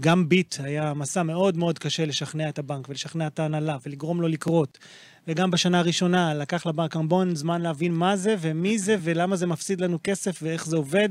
גם 0.00 0.28
ביט 0.28 0.56
היה 0.58 0.94
מסע 0.94 1.22
מאוד 1.22 1.56
מאוד 1.56 1.78
קשה 1.78 2.04
לשכנע 2.04 2.48
את 2.48 2.58
הבנק 2.58 2.88
ולשכנע 2.88 3.26
את 3.26 3.38
ההנהלה 3.38 3.76
ולגרום 3.86 4.20
לו 4.20 4.28
לקרות. 4.28 4.78
וגם 5.28 5.50
בשנה 5.50 5.78
הראשונה 5.78 6.34
לקח 6.34 6.66
לבנק 6.66 6.96
המון 6.96 7.34
זמן 7.34 7.62
להבין 7.62 7.94
מה 7.94 8.16
זה 8.16 8.34
ומי 8.40 8.78
זה 8.78 8.96
ולמה 9.00 9.36
זה 9.36 9.46
מפסיד 9.46 9.80
לנו 9.80 9.98
כסף 10.04 10.38
ואיך 10.42 10.66
זה 10.66 10.76
עובד 10.76 11.08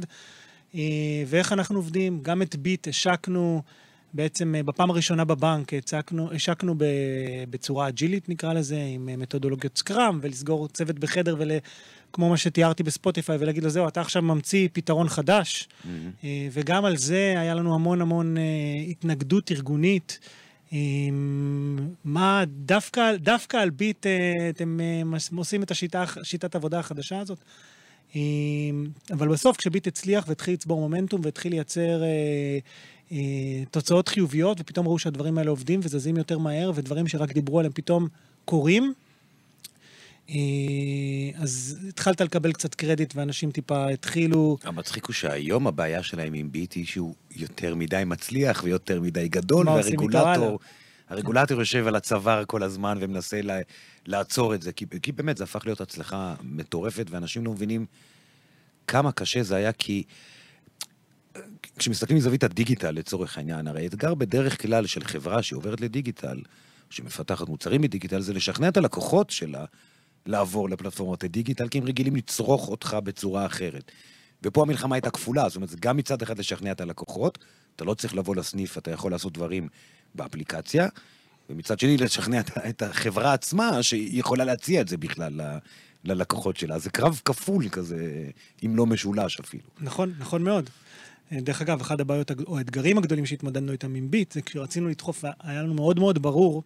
אה, 0.75 1.23
ואיך 1.27 1.53
אנחנו 1.53 1.75
עובדים. 1.75 2.19
גם 2.21 2.41
את 2.41 2.55
ביט 2.55 2.87
השקנו 2.87 3.61
בעצם 4.13 4.55
אה, 4.55 4.63
בפעם 4.63 4.89
הראשונה 4.89 5.25
בבנק, 5.25 5.73
הצקנו, 5.73 6.31
השקנו 6.33 6.75
בצורה 7.49 7.87
אג'ילית 7.87 8.29
נקרא 8.29 8.53
לזה, 8.53 8.81
עם 8.93 9.09
אה, 9.09 9.17
מתודולוגיות 9.17 9.77
סקראם 9.77 10.19
ולסגור 10.21 10.67
צוות 10.67 10.99
בחדר 10.99 11.35
ול... 11.39 11.51
כמו 12.13 12.29
מה 12.29 12.37
שתיארתי 12.37 12.83
בספוטיפיי, 12.83 13.37
ולהגיד 13.39 13.63
לו, 13.63 13.69
זהו, 13.69 13.87
אתה 13.87 14.01
עכשיו 14.01 14.21
ממציא 14.21 14.67
פתרון 14.73 15.09
חדש. 15.09 15.67
Mm-hmm. 15.67 16.25
וגם 16.51 16.85
על 16.85 16.97
זה 16.97 17.35
היה 17.37 17.55
לנו 17.55 17.75
המון 17.75 18.01
המון 18.01 18.35
התנגדות 18.89 19.51
ארגונית. 19.51 20.19
מה, 22.03 22.43
דווקא, 22.47 23.15
דווקא 23.15 23.57
על 23.57 23.69
ביט 23.69 24.05
אה, 24.05 24.49
אתם 24.49 24.79
אה, 24.81 25.17
עושים 25.35 25.63
את 25.63 25.71
השיטה, 25.71 26.03
שיטת 26.23 26.55
העבודה 26.55 26.79
החדשה 26.79 27.19
הזאת? 27.19 27.37
אבל 29.11 29.27
בסוף, 29.27 29.57
כשביט 29.57 29.87
הצליח 29.87 30.25
והתחיל 30.27 30.53
לצבור 30.53 30.79
מומנטום 30.79 31.21
והתחיל 31.23 31.51
לייצר 31.51 32.03
אה, 32.03 32.07
אה, 33.11 33.63
תוצאות 33.71 34.07
חיוביות, 34.07 34.61
ופתאום 34.61 34.87
ראו 34.87 34.99
שהדברים 34.99 35.37
האלה 35.37 35.49
עובדים 35.49 35.79
וזזים 35.83 36.17
יותר 36.17 36.37
מהר, 36.37 36.71
ודברים 36.75 37.07
שרק 37.07 37.33
דיברו 37.33 37.59
עליהם 37.59 37.73
פתאום 37.73 38.07
קורים, 38.45 38.93
אז 41.35 41.79
התחלת 41.89 42.21
לקבל 42.21 42.53
קצת 42.53 42.75
קרדיט 42.75 43.15
ואנשים 43.15 43.51
טיפה 43.51 43.89
התחילו... 43.89 44.57
המצחיק 44.63 45.05
הוא 45.05 45.13
שהיום 45.13 45.67
הבעיה 45.67 46.03
שלהם 46.03 46.33
עם 46.33 46.51
ביטי 46.51 46.85
שהוא 46.85 47.15
יותר 47.35 47.75
מדי 47.75 48.03
מצליח 48.05 48.61
ויותר 48.63 49.01
מדי 49.01 49.27
גדול, 49.27 49.69
והרגולטור... 49.69 50.59
הרגולטור 51.09 51.59
יושב 51.59 51.87
על 51.87 51.95
הצוואר 51.95 52.45
כל 52.45 52.63
הזמן 52.63 52.97
ומנסה 53.01 53.41
לה, 53.41 53.59
לעצור 54.05 54.55
את 54.55 54.61
זה, 54.61 54.71
כי, 54.71 54.85
כי 55.01 55.11
באמת 55.11 55.37
זה 55.37 55.43
הפך 55.43 55.65
להיות 55.65 55.81
הצלחה 55.81 56.35
מטורפת, 56.43 57.05
ואנשים 57.09 57.45
לא 57.45 57.51
מבינים 57.51 57.85
כמה 58.87 59.11
קשה 59.11 59.43
זה 59.43 59.55
היה, 59.55 59.71
כי 59.71 60.03
כשמסתכלים 61.79 62.17
מזווית 62.17 62.43
הדיגיטל 62.43 62.91
לצורך 62.91 63.37
העניין, 63.37 63.67
הרי 63.67 63.87
אתגר 63.87 64.13
בדרך 64.13 64.61
כלל 64.61 64.85
של 64.85 65.03
חברה 65.03 65.43
שעוברת 65.43 65.81
לדיגיטל, 65.81 66.41
שמפתחת 66.89 67.49
מוצרים 67.49 67.81
מדיגיטל, 67.81 68.21
זה 68.21 68.33
לשכנע 68.33 68.67
את 68.67 68.77
הלקוחות 68.77 69.29
שלה 69.29 69.65
לעבור 70.25 70.69
לפלטפורמות 70.69 71.23
הדיגיטל, 71.23 71.67
כי 71.67 71.77
הם 71.77 71.83
רגילים 71.83 72.15
לצרוך 72.15 72.67
אותך 72.67 72.97
בצורה 73.03 73.45
אחרת. 73.45 73.91
ופה 74.43 74.61
המלחמה 74.61 74.95
הייתה 74.95 75.09
כפולה, 75.09 75.49
זאת 75.49 75.55
אומרת, 75.55 75.69
זה 75.69 75.77
גם 75.79 75.97
מצד 75.97 76.21
אחד 76.21 76.39
לשכנע 76.39 76.71
את 76.71 76.81
הלקוחות, 76.81 77.37
אתה 77.75 77.85
לא 77.85 77.93
צריך 77.93 78.15
לבוא 78.15 78.35
לסניף, 78.35 78.77
אתה 78.77 78.91
יכול 78.91 79.11
לעשות 79.11 79.33
דברים 79.33 79.67
באפליקציה, 80.15 80.87
ומצד 81.49 81.79
שני 81.79 81.97
לשכנע 81.97 82.39
את 82.69 82.81
החברה 82.81 83.33
עצמה 83.33 83.83
שהיא 83.83 84.19
יכולה 84.19 84.43
להציע 84.43 84.81
את 84.81 84.87
זה 84.87 84.97
בכלל 84.97 85.41
ללקוחות 86.03 86.57
שלה. 86.57 86.79
זה 86.79 86.89
קרב 86.89 87.21
כפול 87.25 87.69
כזה, 87.69 88.29
אם 88.65 88.75
לא 88.75 88.85
משולש 88.85 89.39
אפילו. 89.39 89.63
נכון, 89.79 90.13
נכון 90.19 90.43
מאוד. 90.43 90.69
דרך 91.31 91.61
אגב, 91.61 91.81
אחד 91.81 92.01
הבעיות 92.01 92.31
או 92.47 92.57
האתגרים 92.57 92.97
הגדולים 92.97 93.25
שהתמודדנו 93.25 93.71
איתם 93.71 93.95
עם 93.95 94.11
ביט, 94.11 94.31
זה 94.31 94.41
כשרצינו 94.41 94.89
לדחוף, 94.89 95.23
היה 95.39 95.63
לנו 95.63 95.73
מאוד 95.73 95.99
מאוד 95.99 96.21
ברור 96.21 96.63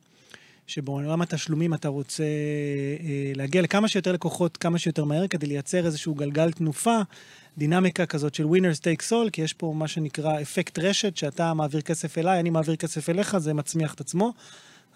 שבעולם 0.69 1.21
התשלומים 1.21 1.73
אתה 1.73 1.87
רוצה 1.87 2.23
אה, 2.23 3.31
להגיע 3.35 3.61
לכמה 3.61 3.87
שיותר 3.87 4.11
לקוחות 4.11 4.57
כמה 4.57 4.79
שיותר 4.79 5.03
מהר 5.03 5.27
כדי 5.27 5.47
לייצר 5.47 5.85
איזשהו 5.85 6.15
גלגל 6.15 6.51
תנופה, 6.51 6.97
דינמיקה 7.57 8.05
כזאת 8.05 8.35
של 8.35 8.43
winners 8.43 8.79
take 8.79 9.11
all, 9.11 9.29
כי 9.31 9.41
יש 9.41 9.53
פה 9.53 9.73
מה 9.75 9.87
שנקרא 9.87 10.41
אפקט 10.41 10.79
רשת, 10.79 11.17
שאתה 11.17 11.53
מעביר 11.53 11.81
כסף 11.81 12.17
אליי, 12.17 12.39
אני 12.39 12.49
מעביר 12.49 12.75
כסף 12.75 13.09
אליך, 13.09 13.37
זה 13.37 13.53
מצמיח 13.53 13.93
את 13.93 14.01
עצמו. 14.01 14.33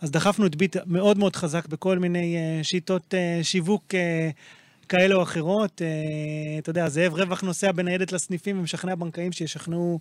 אז 0.02 0.12
דחפנו 0.12 0.46
את 0.46 0.56
ביט 0.56 0.78
מאוד 0.86 1.18
מאוד 1.18 1.36
חזק 1.36 1.68
בכל 1.68 2.00
מיני 2.00 2.38
uh, 2.38 2.64
שיטות 2.64 3.14
uh, 3.14 3.44
שיווק 3.44 3.94
כאלה 4.90 5.16
או 5.16 5.24
אחרות. 5.24 5.82
אתה 6.60 6.70
יודע, 6.70 6.90
זאב 6.90 7.14
רווח 7.14 7.42
נוסע 7.42 7.72
בניידת 7.72 8.12
לסניפים 8.12 8.60
ומשכנע 8.60 8.96
בנקאים 8.96 9.32
שישכנעו 9.32 10.00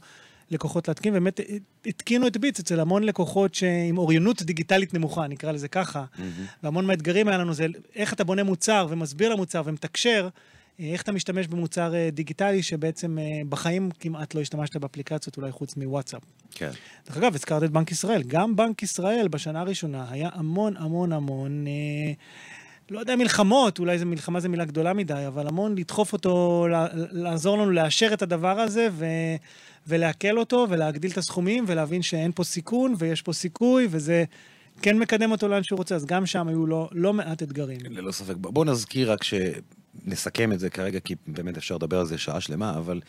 לקוחות 0.53 0.89
להתקין, 0.89 1.13
באמת 1.13 1.41
התקינו 1.87 2.27
את 2.27 2.37
ביט 2.37 2.59
אצל 2.59 2.81
המון 2.81 3.03
לקוחות 3.03 3.55
שעם 3.55 3.99
אוריינות 3.99 4.43
דיגיטלית 4.43 4.95
נמוכה, 4.95 5.27
נקרא 5.27 5.53
לזה 5.53 5.69
ככה. 5.69 6.05
Mm-hmm. 6.05 6.21
והמון 6.63 6.87
מהאתגרים 6.87 7.29
היה 7.29 7.39
לנו 7.39 7.55
זה 7.55 7.67
איך 7.95 8.13
אתה 8.13 8.25
בונה 8.25 8.43
מוצר 8.43 8.87
ומסביר 8.91 9.29
למוצר 9.29 9.63
ומתקשר, 9.65 10.29
אה, 10.81 10.93
איך 10.93 11.03
אתה 11.03 11.13
משתמש 11.13 11.47
במוצר 11.47 11.95
אה, 11.95 12.09
דיגיטלי 12.13 12.63
שבעצם 12.63 13.19
אה, 13.19 13.25
בחיים 13.49 13.91
כמעט 14.01 14.35
לא 14.35 14.41
השתמשת 14.41 14.77
באפליקציות, 14.77 15.37
אולי 15.37 15.53
חוץ 15.53 15.77
מוואטסאפ. 15.77 16.23
כן. 16.51 16.71
דרך 17.07 17.17
אגב, 17.17 17.35
הזכרת 17.35 17.63
את 17.63 17.71
בנק 17.71 17.93
ישראל. 17.93 18.23
גם 18.23 18.57
בנק 18.57 18.83
ישראל 18.83 19.29
בשנה 19.29 19.61
הראשונה 19.61 20.07
היה 20.11 20.29
המון 20.33 20.77
המון 20.77 21.13
המון... 21.13 21.65
אה, 21.67 22.13
לא 22.93 23.01
יודע, 23.01 23.17
מלחמות, 23.17 23.79
אולי 23.79 23.99
זו 23.99 24.07
מלחמה 24.07 24.41
זו 24.41 24.49
מילה 24.49 24.65
גדולה 24.65 24.93
מדי, 24.93 25.25
אבל 25.27 25.47
המון 25.47 25.79
לדחוף 25.79 26.13
אותו, 26.13 26.67
לעזור 27.13 27.59
לנו 27.59 27.71
לאשר 27.71 28.11
את 28.15 28.23
הדבר 28.23 28.61
הזה 28.61 28.89
ו, 28.93 29.07
ולעכל 29.87 30.39
אותו 30.39 30.67
ולהגדיל 30.71 31.11
את 31.11 31.19
הסכומים 31.19 31.65
ולהבין 31.67 32.03
שאין 32.03 32.33
פה 32.35 32.45
סיכון 32.45 32.95
ויש 32.99 33.23
פה 33.23 33.33
סיכוי 33.33 33.87
וזה 33.91 34.25
כן 34.83 34.99
מקדם 34.99 35.31
אותו 35.31 35.49
לאן 35.49 35.63
שהוא 35.63 35.77
רוצה, 35.77 35.95
אז 35.95 36.07
גם 36.07 36.27
שם 36.27 36.49
היו 36.49 36.67
לו 36.67 36.89
לא 36.93 37.13
מעט 37.13 37.43
אתגרים. 37.43 37.81
ללא 37.91 38.13
ספק. 38.13 38.35
בוא 38.37 38.65
נזכיר 38.65 39.13
רק 39.13 39.21
שנסכם 39.23 40.53
את 40.53 40.61
זה 40.61 40.71
כרגע, 40.71 41.01
כי 41.01 41.15
באמת 41.27 41.57
אפשר 41.57 41.77
לדבר 41.77 42.01
על 42.01 42.07
זה 42.07 42.19
שעה 42.19 42.41
שלמה, 42.41 42.79
אבל 42.79 43.01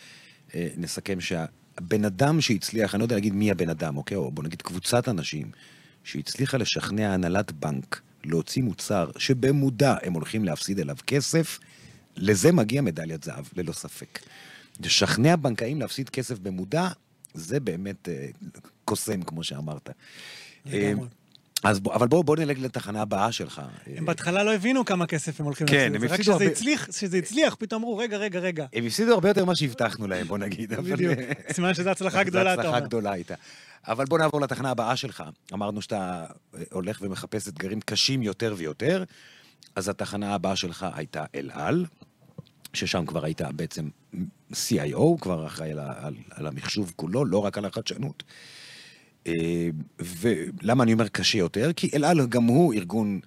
אה, 0.55 0.67
נסכם 0.77 1.21
שהבן 1.21 2.05
אדם 2.05 2.41
שהצליח, 2.41 2.95
אני 2.95 2.99
לא 2.99 3.05
יודע 3.05 3.15
להגיד 3.15 3.33
מי 3.33 3.51
הבן 3.51 3.69
אדם, 3.69 3.97
אוקיי? 3.97 4.17
או 4.17 4.31
בוא 4.31 4.43
נגיד 4.43 4.61
קבוצת 4.61 5.09
אנשים 5.09 5.51
שהצליחה 6.03 6.57
לשכנע 6.57 7.13
הנהלת 7.13 7.51
בנק 7.51 8.01
להוציא 8.25 8.63
מוצר 8.63 9.11
שבמודע 9.17 9.95
הם 10.03 10.13
הולכים 10.13 10.45
להפסיד 10.45 10.79
אליו 10.79 10.95
כסף, 11.07 11.59
לזה 12.15 12.51
מגיע 12.51 12.81
מדליית 12.81 13.23
זהב, 13.23 13.45
ללא 13.57 13.71
ספק. 13.71 14.19
לשכנע 14.79 15.35
בנקאים 15.35 15.81
להפסיד 15.81 16.09
כסף 16.09 16.39
במודע, 16.39 16.87
זה 17.33 17.59
באמת 17.59 18.09
אה, 18.09 18.27
קוסם, 18.85 19.21
כמו 19.21 19.43
שאמרת. 19.43 19.89
לגמרי. 20.65 21.07
אז 21.63 21.79
בוא, 21.79 21.93
אבל 21.93 22.07
בואו 22.07 22.23
בוא 22.23 22.35
נלך 22.37 22.57
לתחנה 22.59 23.01
הבאה 23.01 23.31
שלך. 23.31 23.61
הם 23.95 24.05
בהתחלה 24.05 24.43
לא 24.43 24.53
הבינו 24.55 24.85
כמה 24.85 25.05
כסף 25.07 25.39
הם 25.39 25.45
הולכים 25.45 25.67
כן, 25.67 25.73
להפסיד. 25.75 25.95
הם 25.95 26.07
זה 26.07 26.13
רק 26.13 26.19
כשזה 26.19 26.31
הרבה- 26.31 26.45
הצליח, 26.45 26.85
כשזה 26.89 27.17
הצליח, 27.17 27.55
פתאום 27.59 27.81
אמרו, 27.81 27.97
רגע, 27.97 28.17
רגע, 28.17 28.39
רגע. 28.39 28.65
הם 28.73 28.85
הפסידו 28.85 29.13
הרבה 29.13 29.29
יותר 29.29 29.45
ממה 29.45 29.55
שהבטחנו 29.55 30.07
להם, 30.07 30.27
בוא 30.27 30.37
נגיד. 30.37 30.73
בדיוק. 30.73 31.19
סימן 31.51 31.73
שזו 31.73 31.89
הצלחה 31.89 32.23
גדולה, 32.29 32.43
זו 32.43 32.53
אתה 32.53 32.61
הצלחה 32.61 32.77
אומר. 32.77 32.87
גדולה 32.87 33.11
הייתה. 33.11 33.33
אבל 33.87 34.05
בוא 34.05 34.19
נעבור 34.19 34.41
לתחנה 34.41 34.69
הבאה 34.71 34.95
שלך. 34.95 35.23
אמרנו 35.53 35.81
שאתה 35.81 36.25
אה, 36.55 36.63
הולך 36.71 36.99
ומחפש 37.01 37.47
אתגרים 37.47 37.79
קשים 37.81 38.21
יותר 38.21 38.53
ויותר, 38.57 39.03
אז 39.75 39.89
התחנה 39.89 40.33
הבאה 40.33 40.55
שלך 40.55 40.85
הייתה 40.95 41.25
אל 41.35 41.49
על, 41.53 41.85
ששם 42.73 43.05
כבר 43.05 43.25
היית 43.25 43.41
בעצם 43.41 43.89
CIO, 44.53 44.99
כבר 45.21 45.47
אחראי 45.47 45.71
על, 45.71 45.79
על, 45.79 46.15
על 46.31 46.47
המחשוב 46.47 46.93
כולו, 46.95 47.25
לא 47.25 47.37
רק 47.37 47.57
על 47.57 47.65
החדשנות. 47.65 48.23
ולמה 49.99 50.83
אני 50.83 50.93
אומר 50.93 51.07
קשה 51.07 51.37
יותר? 51.37 51.73
כי 51.75 51.89
אל 51.93 52.05
על 52.05 52.27
גם 52.27 52.43
הוא 52.43 52.73
ארגון 52.73 53.19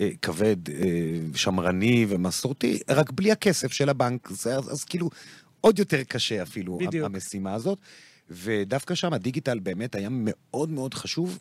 אה, 0.00 0.10
כבד, 0.22 0.70
אה, 0.70 0.74
שמרני 1.34 2.06
ומסורתי, 2.08 2.78
רק 2.88 3.10
בלי 3.10 3.32
הכסף 3.32 3.72
של 3.72 3.88
הבנק. 3.88 4.28
זה, 4.30 4.56
אז, 4.56 4.72
אז 4.72 4.84
כאילו, 4.84 5.10
עוד 5.60 5.78
יותר 5.78 6.02
קשה 6.02 6.42
אפילו 6.42 6.78
בדיוק. 6.78 7.06
המשימה 7.06 7.54
הזאת. 7.54 7.78
ודווקא 8.30 8.94
שם 8.94 9.12
הדיגיטל 9.12 9.58
באמת 9.58 9.94
היה 9.94 10.08
מאוד 10.10 10.70
מאוד 10.70 10.94
חשוב, 10.94 11.38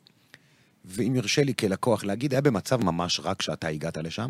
ואם 0.86 1.16
יורשה 1.16 1.44
לי 1.44 1.54
כלקוח 1.56 2.04
להגיד, 2.04 2.34
היה 2.34 2.42
במצב 2.42 2.84
ממש 2.84 3.20
רע 3.20 3.34
כשאתה 3.40 3.68
הגעת 3.68 3.98
לשם. 3.98 4.30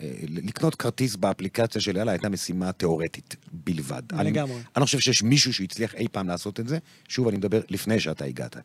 אה, 0.00 0.10
לקנות 0.28 0.74
כרטיס 0.74 1.16
באפליקציה 1.16 1.80
של 1.80 1.98
אלה 1.98 2.12
הייתה 2.12 2.28
משימה 2.28 2.72
תיאורטית 2.72 3.36
בלבד. 3.52 4.02
אני- 4.12 4.30
לגמרי. 4.30 4.54
אני 4.54 4.80
לא 4.80 4.84
חושב 4.84 4.98
שיש 4.98 5.22
מישהו 5.22 5.52
שהצליח 5.54 5.94
אי 5.94 6.06
פעם 6.12 6.28
לעשות 6.28 6.60
את 6.60 6.68
זה. 6.68 6.78
שוב, 7.08 7.28
אני 7.28 7.36
מדבר 7.36 7.60
לפני 7.70 8.00
שאתה 8.00 8.24
הגעת. 8.24 8.56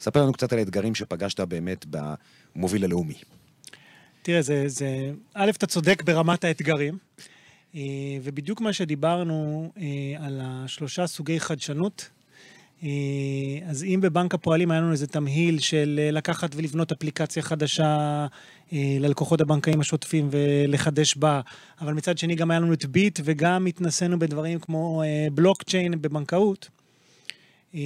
ספר 0.00 0.22
לנו 0.22 0.32
קצת 0.32 0.52
על 0.52 0.58
האתגרים 0.58 0.94
שפגשת 0.94 1.40
באמת 1.40 1.86
במוביל 2.56 2.84
הלאומי. 2.84 3.14
תראה, 4.22 4.42
זה, 4.42 4.64
זה... 4.66 4.88
א', 5.34 5.50
אתה 5.50 5.66
צודק 5.66 6.02
ברמת 6.02 6.44
האתגרים, 6.44 6.98
אה, 7.74 7.80
ובדיוק 8.22 8.60
מה 8.60 8.72
שדיברנו 8.72 9.72
אה, 9.78 9.82
על 10.26 10.40
השלושה 10.44 11.06
סוגי 11.06 11.40
חדשנות, 11.40 12.08
אז 13.66 13.84
אם 13.84 14.00
בבנק 14.02 14.34
הפועלים 14.34 14.70
היה 14.70 14.80
לנו 14.80 14.92
איזה 14.92 15.06
תמהיל 15.06 15.58
של 15.58 16.00
אה, 16.02 16.10
לקחת 16.10 16.54
ולבנות 16.56 16.92
אפליקציה 16.92 17.42
חדשה 17.42 18.26
אה, 18.72 18.96
ללקוחות 19.00 19.40
הבנקאים 19.40 19.80
השוטפים 19.80 20.28
ולחדש 20.30 21.16
בה, 21.16 21.40
אבל 21.80 21.94
מצד 21.94 22.18
שני 22.18 22.34
גם 22.34 22.50
היה 22.50 22.60
לנו 22.60 22.72
את 22.72 22.84
ביט 22.84 23.20
וגם 23.24 23.66
התנסינו 23.66 24.18
בדברים 24.18 24.58
כמו 24.58 25.02
אה, 25.02 25.28
בלוקצ'יין 25.32 26.02
בבנקאות. 26.02 26.68
אה, 27.74 27.80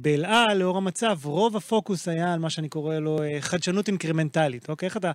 באל 0.00 0.24
על, 0.24 0.58
לאור 0.58 0.76
המצב, 0.76 1.18
רוב 1.24 1.56
הפוקוס 1.56 2.08
היה 2.08 2.32
על 2.32 2.38
מה 2.38 2.50
שאני 2.50 2.68
קורא 2.68 2.98
לו 2.98 3.22
אה, 3.22 3.36
חדשנות 3.40 3.88
אינקרמנטלית, 3.88 4.68
אוקיי? 4.68 4.86
איך 4.86 4.96
אתה... 4.96 5.12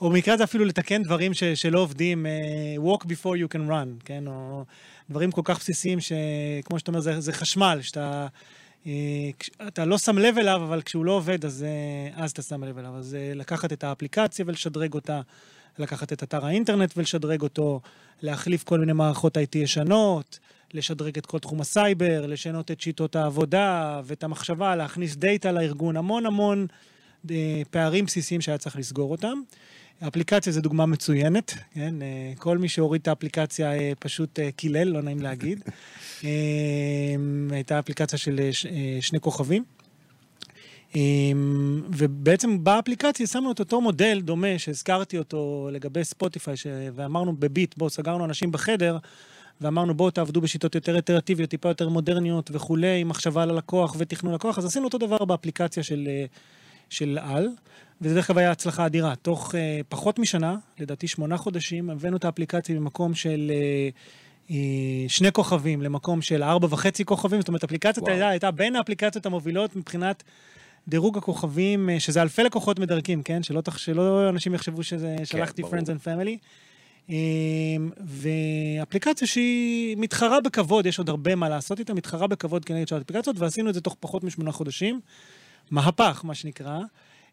או 0.00 0.10
במקרה 0.10 0.34
הזה 0.34 0.44
אפילו 0.44 0.64
לתקן 0.64 1.02
דברים 1.02 1.34
ש, 1.34 1.44
שלא 1.44 1.78
עובדים, 1.78 2.26
אה, 2.26 2.92
walk 2.92 3.04
before 3.04 3.36
you 3.36 3.54
can 3.54 3.70
run, 3.70 4.04
כן? 4.04 4.26
או 4.26 4.64
דברים 5.10 5.30
כל 5.30 5.42
כך 5.44 5.58
בסיסיים 5.58 5.98
שכמו 6.00 6.78
שאתה 6.78 6.90
אומר, 6.90 7.00
זה, 7.00 7.20
זה 7.20 7.32
חשמל, 7.32 7.78
שאתה... 7.82 8.26
אה, 8.86 9.30
אתה 9.68 9.84
לא 9.84 9.98
שם 9.98 10.18
לב 10.18 10.38
אליו, 10.38 10.60
אבל 10.64 10.82
כשהוא 10.82 11.04
לא 11.04 11.12
עובד, 11.12 11.44
אז, 11.44 11.66
אה, 11.68 12.24
אז 12.24 12.30
אתה 12.30 12.42
שם 12.42 12.64
לב 12.64 12.78
אליו. 12.78 12.96
אז 12.96 13.14
אה, 13.14 13.32
לקחת 13.34 13.72
את 13.72 13.84
האפליקציה 13.84 14.44
ולשדרג 14.48 14.94
אותה, 14.94 15.20
לקחת 15.78 16.12
את 16.12 16.22
אתר 16.22 16.46
האינטרנט 16.46 16.92
ולשדרג 16.96 17.42
אותו, 17.42 17.80
להחליף 18.22 18.64
כל 18.64 18.78
מיני 18.78 18.92
מערכות 18.92 19.36
IT 19.36 19.58
ישנות, 19.58 20.38
לשדרג 20.74 21.18
את 21.18 21.26
כל 21.26 21.38
תחום 21.38 21.60
הסייבר, 21.60 22.26
לשנות 22.26 22.70
את 22.70 22.80
שיטות 22.80 23.16
העבודה 23.16 24.00
ואת 24.04 24.24
המחשבה, 24.24 24.76
להכניס 24.76 25.16
data 25.16 25.52
לארגון, 25.52 25.96
המון 25.96 26.26
המון 26.26 26.66
פערים 27.70 28.04
בסיסיים 28.04 28.40
שהיה 28.40 28.58
צריך 28.58 28.76
לסגור 28.76 29.10
אותם. 29.10 29.40
האפליקציה 30.00 30.52
זו 30.52 30.60
דוגמה 30.60 30.86
מצוינת, 30.86 31.54
כן? 31.74 32.02
אה, 32.02 32.32
כל 32.38 32.58
מי 32.58 32.68
שהוריד 32.68 33.00
את 33.00 33.08
האפליקציה 33.08 33.72
אה, 33.72 33.92
פשוט 33.98 34.38
אה, 34.38 34.50
קילל, 34.52 34.88
לא 34.88 35.02
נעים 35.02 35.20
להגיד. 35.20 35.60
הייתה 37.50 37.78
אפליקציה 37.78 38.18
של 38.18 38.50
שני 39.00 39.20
כוכבים. 39.20 39.64
ובעצם 41.96 42.64
באפליקציה 42.64 43.26
שמנו 43.26 43.52
את 43.52 43.60
אותו 43.60 43.80
מודל 43.80 44.20
דומה 44.20 44.58
שהזכרתי 44.58 45.18
אותו 45.18 45.68
לגבי 45.72 46.04
ספוטיפיי, 46.04 46.56
ש... 46.56 46.66
ואמרנו 46.94 47.36
בביט, 47.36 47.74
בואו, 47.78 47.90
סגרנו 47.90 48.24
אנשים 48.24 48.52
בחדר, 48.52 48.98
ואמרנו 49.60 49.94
בואו 49.94 50.10
תעבדו 50.10 50.40
בשיטות 50.40 50.74
יותר 50.74 50.96
איטרטיביות, 50.96 51.50
טיפה 51.50 51.68
יותר 51.68 51.88
מודרניות 51.88 52.50
וכולי, 52.52 53.00
עם 53.00 53.08
מחשבה 53.08 53.42
על 53.42 53.50
הלקוח 53.50 53.96
ותכנון 53.98 54.34
לקוח, 54.34 54.58
אז 54.58 54.64
עשינו 54.64 54.84
אותו 54.84 54.98
דבר 54.98 55.24
באפליקציה 55.24 55.82
של, 55.82 56.08
של 56.90 57.18
על, 57.22 57.48
וזה 58.00 58.14
דרך 58.14 58.30
אגב 58.30 58.38
היה 58.38 58.50
הצלחה 58.50 58.86
אדירה. 58.86 59.14
תוך 59.14 59.54
uh, 59.54 59.56
פחות 59.88 60.18
משנה, 60.18 60.56
לדעתי 60.78 61.08
שמונה 61.08 61.36
חודשים, 61.36 61.90
הבאנו 61.90 62.16
את 62.16 62.24
האפליקציה 62.24 62.78
ממקום 62.78 63.14
של 63.14 63.52
uh, 63.52 64.50
uh, 64.50 64.52
שני 65.08 65.32
כוכבים 65.32 65.82
למקום 65.82 66.22
של 66.22 66.42
ארבע 66.42 66.68
וחצי 66.70 67.04
כוכבים, 67.04 67.40
זאת 67.40 67.48
אומרת, 67.48 67.64
אפליקציית 67.64 67.98
וואו. 67.98 68.10
הייתה, 68.10 68.28
הייתה 68.28 68.50
בין 68.50 68.76
האפליקציות 68.76 69.26
המובילות 69.26 69.76
מבחינת 69.76 70.22
דירוג 70.88 71.18
הכוכבים, 71.18 71.88
uh, 71.88 72.00
שזה 72.00 72.22
אלפי 72.22 72.42
לקוחות 72.42 72.78
מדרגים, 72.78 73.22
כן? 73.22 73.42
שלא, 73.42 73.60
תח... 73.60 73.78
שלא 73.78 74.28
אנשים 74.28 74.54
יחשבו 74.54 74.82
שזה, 74.82 75.16
שלחתי 75.24 75.62
ברור. 75.62 75.74
Friends 75.74 75.86
and 75.86 76.04
Family. 76.04 76.38
Um, 77.08 77.12
ואפליקציה 78.00 79.26
שהיא 79.26 79.96
מתחרה 79.96 80.40
בכבוד, 80.40 80.86
יש 80.86 80.98
עוד 80.98 81.08
הרבה 81.08 81.34
מה 81.34 81.48
לעשות 81.48 81.78
איתה, 81.78 81.94
מתחרה 81.94 82.26
בכבוד 82.26 82.64
כנגד 82.64 82.88
שאר 82.88 82.98
האפליקציות, 82.98 83.38
ועשינו 83.38 83.68
את 83.68 83.74
זה 83.74 83.80
תוך 83.80 83.96
פחות 84.00 84.24
משמונה 84.24 84.52
חודשים. 84.52 85.00
מהפך, 85.70 86.20
מה 86.24 86.34
שנקרא. 86.34 86.78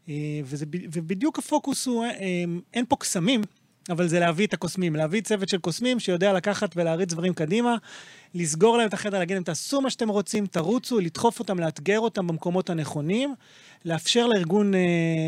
אה, 0.09 0.13
וזה, 0.43 0.65
ובדיוק 0.71 1.39
הפוקוס 1.39 1.85
הוא, 1.85 2.05
אה, 2.05 2.43
אין 2.73 2.85
פה 2.85 2.95
קסמים, 2.95 3.41
אבל 3.89 4.07
זה 4.07 4.19
להביא 4.19 4.47
את 4.47 4.53
הקוסמים, 4.53 4.95
להביא 4.95 5.21
צוות 5.21 5.49
של 5.49 5.57
קוסמים 5.57 5.99
שיודע 5.99 6.33
לקחת 6.33 6.73
ולהריץ 6.75 7.09
דברים 7.09 7.33
קדימה, 7.33 7.75
לסגור 8.33 8.77
להם 8.77 8.87
את 8.87 8.93
החדר, 8.93 9.19
להגיד 9.19 9.35
להם, 9.35 9.43
תעשו 9.43 9.81
מה 9.81 9.89
שאתם 9.89 10.09
רוצים, 10.09 10.45
תרוצו, 10.45 10.99
לדחוף 10.99 11.39
אותם, 11.39 11.59
לאתגר 11.59 11.99
אותם 11.99 12.27
במקומות 12.27 12.69
הנכונים, 12.69 13.35
לאפשר 13.85 14.27
לארגון, 14.27 14.73
אה, 14.73 14.79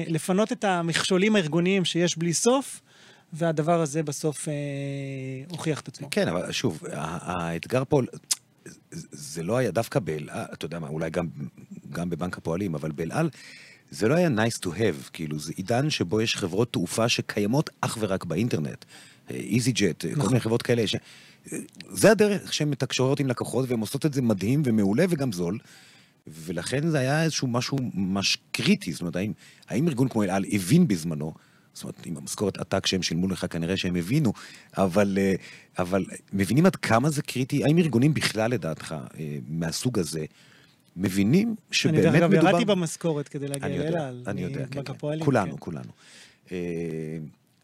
לפנות 0.08 0.52
את 0.52 0.64
המכשולים 0.64 1.36
הארגוניים 1.36 1.86
שיש 1.86 2.18
בלי 2.18 2.34
סוף, 2.34 2.82
והדבר 3.34 3.82
הזה 3.82 4.04
בסוף 4.04 4.48
אה, 4.48 4.54
הוכיח 5.50 5.80
את 5.80 5.88
עצמו. 5.88 6.08
כן, 6.12 6.28
אבל 6.28 6.52
שוב, 6.52 6.84
האתגר 6.92 7.84
פה, 7.90 8.02
זה 9.12 9.44
לא 9.44 9.58
היה 9.58 9.72
דווקא 9.72 10.00
באל 10.00 10.30
על, 10.30 10.46
אתה 10.54 10.66
יודע 10.66 10.80
מה, 10.80 10.88
אולי 10.88 11.10
גם, 11.10 11.28
גם 11.96 12.10
בבנק 12.10 12.38
הפועלים, 12.38 12.76
אבל 12.76 12.92
באל 12.92 13.12
על, 13.12 13.30
זה 13.92 14.08
לא 14.08 14.16
היה 14.16 14.30
nice 14.30 14.60
to 14.66 14.68
have, 14.68 15.10
כאילו, 15.14 15.40
זה 15.40 15.54
עידן 15.56 15.90
שבו 15.90 16.22
יש 16.22 16.36
חברות 16.36 16.74
תעופה 16.74 17.10
שקיימות 17.10 17.70
אך 17.82 17.98
ורק 18.00 18.24
באינטרנט. 18.24 18.86
איזי 19.30 19.72
ג'ט, 19.72 20.06
כל 20.06 20.12
נכון. 20.12 20.28
מיני 20.28 20.40
חברות 20.40 20.62
כאלה. 20.62 20.88
ש... 20.88 20.96
זה 21.90 22.12
הדרך 22.12 22.54
שהן 22.54 22.70
מתקשרות 22.70 23.20
עם 23.20 23.28
לקוחות, 23.28 23.70
והן 23.70 23.80
עושות 23.80 24.06
את 24.06 24.14
זה 24.14 24.22
מדהים 24.22 24.62
ומעולה 24.66 25.06
וגם 25.10 25.32
זול. 25.32 25.58
ולכן 26.28 26.90
זה 26.90 27.00
היה 27.00 27.24
איזשהו 27.24 27.48
משהו 27.48 27.78
ממש 27.94 28.38
קריטי. 28.52 28.92
זאת 28.92 29.02
אומרת, 29.02 29.16
האם, 29.16 29.32
האם 29.70 29.88
ארגון 29.88 30.08
כמו 30.08 30.24
אל 30.24 30.30
על 30.30 30.46
הבין 30.52 30.88
בזמנו, 30.88 31.34
זאת 31.74 31.84
אומרת, 31.84 32.06
עם 32.06 32.18
המשכורת 32.18 32.58
עתק 32.58 32.86
שהם 32.86 33.04
שילמו 33.04 33.28
לך, 33.28 33.46
כנראה 33.50 33.78
שהם 33.78 33.96
הבינו, 33.96 34.34
אבל, 34.78 35.18
אה, 35.18 35.34
אבל 35.80 36.06
מבינים 36.34 36.66
עד 36.66 36.76
כמה 36.76 37.10
זה 37.10 37.22
קריטי? 37.22 37.64
האם 37.64 37.78
ארגונים 37.78 38.14
בכלל, 38.14 38.52
לדעתך, 38.52 38.96
אה, 39.20 39.38
מהסוג 39.48 40.00
הזה, 40.00 40.26
מבינים 40.96 41.48
אני 41.48 41.56
שבאמת 41.72 42.02
דרך 42.04 42.16
אגב 42.16 42.32
מדובר... 42.32 42.50
ירדתי 42.50 42.66
במשכורת 42.66 43.28
כדי 43.28 43.48
להגיע 43.48 43.68
אני 43.68 43.78
לאל 43.78 43.98
על. 43.98 44.24
אני 44.28 44.42
יודע, 44.42 44.66
כן, 44.68 44.84
כן. 44.84 44.94
כולנו, 45.20 45.52
כן. 45.52 45.58
כולנו. 45.60 45.92
אה, 46.52 46.58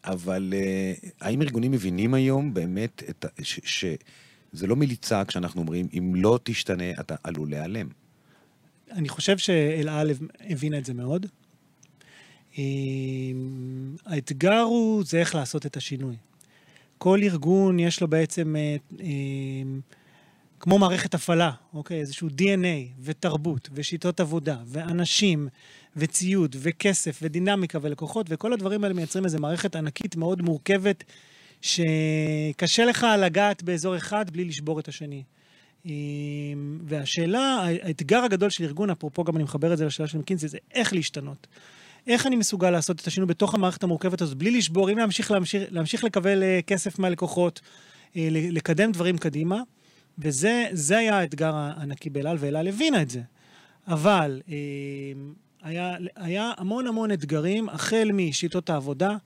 אבל 0.04 0.54
אה, 0.56 0.92
האם 1.20 1.42
ארגונים 1.42 1.70
מבינים 1.70 2.14
היום 2.14 2.54
באמת 2.54 3.02
שזה 3.42 4.66
לא 4.66 4.76
מליצה 4.76 5.24
כשאנחנו 5.24 5.60
אומרים, 5.60 5.88
אם 5.98 6.12
לא 6.16 6.38
תשתנה, 6.42 6.90
אתה 7.00 7.14
עלול 7.24 7.50
להיעלם. 7.50 7.88
אני 8.92 9.08
חושב 9.08 9.38
שאל 9.38 9.88
על 9.88 10.10
הבינה 10.40 10.78
את 10.78 10.84
זה 10.84 10.94
מאוד. 10.94 11.26
אה, 12.58 12.62
האתגר 14.06 14.60
הוא, 14.60 15.04
זה 15.04 15.18
איך 15.18 15.34
לעשות 15.34 15.66
את 15.66 15.76
השינוי. 15.76 16.16
כל 16.98 17.20
ארגון 17.22 17.78
יש 17.78 18.00
לו 18.00 18.08
בעצם, 18.08 18.56
אה, 18.56 18.76
אה, 19.00 19.06
כמו 20.62 20.78
מערכת 20.78 21.14
הפעלה, 21.14 21.50
אוקיי? 21.74 22.00
איזשהו 22.00 22.28
DNA 22.28 22.92
ותרבות 23.00 23.68
ושיטות 23.72 24.20
עבודה 24.20 24.56
ואנשים 24.66 25.48
וציוד 25.96 26.56
וכסף 26.58 27.18
ודינמיקה 27.22 27.78
ולקוחות, 27.82 28.26
וכל 28.28 28.52
הדברים 28.52 28.84
האלה 28.84 28.94
מייצרים 28.94 29.24
איזו 29.24 29.38
מערכת 29.38 29.76
ענקית 29.76 30.16
מאוד 30.16 30.42
מורכבת, 30.42 31.04
שקשה 31.62 32.84
לך 32.84 33.06
לגעת 33.18 33.62
באזור 33.62 33.96
אחד 33.96 34.30
בלי 34.30 34.44
לשבור 34.44 34.80
את 34.80 34.88
השני. 34.88 35.22
אה, 35.86 35.92
והשאלה, 36.84 37.64
האתגר 37.82 38.24
הגדול 38.24 38.50
של 38.50 38.64
ארגון, 38.64 38.90
אפרופו 38.90 39.24
גם 39.24 39.36
אני 39.36 39.44
מחבר 39.44 39.72
את 39.72 39.78
זה 39.78 39.86
לשאלה 39.86 40.08
של 40.08 40.18
מקינזי, 40.18 40.48
זה 40.48 40.58
איך 40.74 40.92
להשתנות. 40.92 41.46
איך 42.06 42.26
אני 42.26 42.36
מסוגל 42.36 42.70
לעשות 42.70 43.00
את 43.00 43.06
השינוי 43.06 43.26
בתוך 43.26 43.54
המערכת 43.54 43.82
המורכבת 43.82 44.20
הזאת, 44.20 44.36
בלי 44.36 44.50
לשבור, 44.50 44.90
אם 44.90 44.98
להמשיך, 44.98 45.30
להמשיך, 45.30 45.62
להמשיך 45.70 46.04
לקבל 46.04 46.42
אה, 46.42 46.60
כסף 46.66 46.98
מהלקוחות, 46.98 47.60
אה, 48.16 48.28
לקדם 48.30 48.92
דברים 48.92 49.18
קדימה, 49.18 49.62
וזה 50.18 50.66
זה 50.72 50.98
היה 50.98 51.18
האתגר 51.18 51.54
הענקי 51.54 52.10
באלעל, 52.10 52.36
ואלעל 52.40 52.68
הבינה 52.68 53.02
את 53.02 53.10
זה. 53.10 53.20
אבל 53.86 54.42
אה, 54.48 54.54
היה, 55.62 55.96
היה 56.16 56.52
המון 56.56 56.86
המון 56.86 57.12
אתגרים, 57.12 57.68
החל 57.68 58.10
משיטות 58.12 58.70
העבודה, 58.70 59.16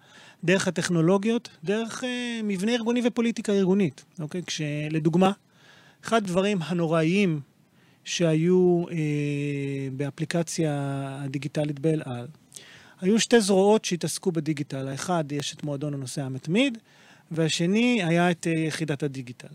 דרך 0.45 0.69
הטכנולוגיות, 0.69 1.49
דרך 1.65 2.05
אה, 2.05 2.41
מבנה 2.45 2.73
ארגוני 2.73 3.01
ופוליטיקה 3.05 3.53
ארגונית, 3.53 4.05
אוקיי? 4.21 4.43
כשלדוגמה, 4.43 5.33
אחד 6.05 6.17
הדברים 6.17 6.59
הנוראיים 6.63 7.41
שהיו 8.05 8.85
אה, 8.91 8.97
באפליקציה 9.97 10.73
הדיגיטלית 11.25 11.81
באל 11.81 12.03
על, 12.05 12.27
היו 13.01 13.21
שתי 13.21 13.41
זרועות 13.41 13.85
שהתעסקו 13.85 14.33
בדיגיטל. 14.33 14.89
האחד, 14.89 15.33
יש 15.33 15.55
את 15.55 15.65
מועדון 15.65 15.95
הנוסע 15.95 16.25
המתמיד, 16.25 16.79
והשני 17.31 18.03
היה 18.05 18.31
את 18.31 18.47
אה, 18.47 18.53
יחידת 18.53 19.03
הדיגיטל. 19.03 19.55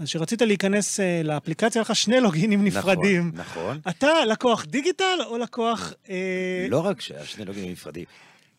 אז 0.00 0.06
כשרצית 0.08 0.42
להיכנס 0.42 1.00
אה, 1.00 1.20
לאפליקציה, 1.24 1.80
היה 1.80 1.90
לך 1.90 1.96
שני 1.96 2.20
לוגינים 2.20 2.64
נפרדים. 2.64 3.30
נכון, 3.34 3.40
נכון. 3.62 3.80
אתה 3.88 4.24
לקוח 4.30 4.64
דיגיטל 4.64 5.18
או 5.26 5.38
לקוח... 5.38 5.92
אה, 6.10 6.66
לא 6.70 6.78
רק 6.86 7.00
שהיה 7.00 7.24
שני 7.24 7.44
לוגינים 7.44 7.72
נפרדים, 7.72 8.04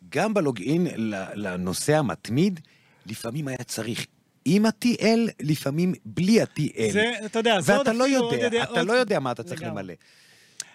גם 0.09 0.33
בלוגין 0.33 0.87
לנוסע 1.35 1.97
המתמיד, 1.97 2.59
לפעמים 3.05 3.47
היה 3.47 3.57
צריך 3.57 4.05
עם 4.45 4.65
ה-TL, 4.65 5.29
לפעמים 5.41 5.93
בלי 6.05 6.41
ה-TL. 6.41 6.91
זה, 6.91 7.03
אתה 7.25 7.39
יודע, 7.39 7.61
זה 7.61 7.75
עוד 7.77 7.87
ואתה 7.87 7.97
לא 7.97 8.03
עוד 8.19 8.33
יודע, 8.33 8.45
יודע- 8.45 8.63
אתה 8.63 8.79
עוד- 8.79 8.87
לא 8.87 8.93
יודע 8.93 9.19
מה 9.19 9.31
אתה 9.31 9.43
צריך. 9.43 9.63
למלא. 9.63 9.93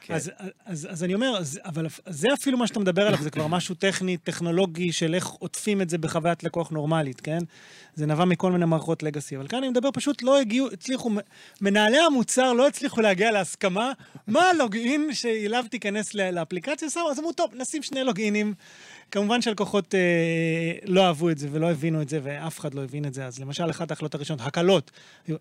כן. 0.06 0.14
אז, 0.14 0.30
אז, 0.64 0.88
אז 0.90 1.04
אני 1.04 1.14
אומר, 1.14 1.36
אז, 1.38 1.60
אבל 1.64 1.86
זה 2.06 2.28
אפילו 2.34 2.58
מה 2.58 2.66
שאתה 2.66 2.80
מדבר 2.80 3.06
עליו, 3.06 3.22
זה 3.22 3.30
כבר 3.30 3.46
משהו 3.46 3.74
טכני, 3.74 4.16
טכנולוגי, 4.16 4.92
של 4.92 5.14
איך 5.14 5.26
עוטפים 5.26 5.82
את 5.82 5.90
זה 5.90 5.98
בחוויית 5.98 6.44
לקוח 6.44 6.70
נורמלית, 6.70 7.20
כן? 7.20 7.38
זה 7.94 8.06
נבע 8.06 8.24
מכל 8.24 8.52
מיני 8.52 8.64
מערכות 8.64 9.02
לגאסי. 9.02 9.36
אבל 9.36 9.48
כאן 9.48 9.58
אני 9.58 9.68
מדבר, 9.68 9.88
פשוט 9.92 10.22
לא 10.22 10.40
הגיעו, 10.40 10.68
הצליחו, 10.72 11.10
מנהלי 11.60 11.98
המוצר 11.98 12.52
לא 12.52 12.66
הצליחו 12.66 13.00
להגיע 13.00 13.30
להסכמה 13.30 13.92
מה 14.26 14.42
הלוגין 14.42 15.12
שאליו 15.12 15.64
תיכנס 15.70 16.14
לאפליקציה, 16.14 16.90
שמו, 16.90 17.10
אז 17.10 17.18
אמרו, 17.18 17.32
טוב, 17.32 17.50
נשים 17.54 17.82
שני 17.82 18.04
לוגינים. 18.04 18.54
כמובן 19.10 19.42
שהלקוחות 19.42 19.94
אה, 19.94 20.00
לא 20.84 21.06
אהבו 21.06 21.30
את 21.30 21.38
זה 21.38 21.48
ולא 21.52 21.70
הבינו 21.70 22.02
את 22.02 22.08
זה, 22.08 22.20
ואף 22.22 22.58
אחד 22.58 22.74
לא 22.74 22.84
הבין 22.84 23.04
את 23.04 23.14
זה. 23.14 23.26
אז 23.26 23.38
למשל, 23.38 23.70
אחת 23.70 23.90
ההחלטות 23.90 24.14
הראשונות, 24.14 24.46
הקלות, 24.46 24.90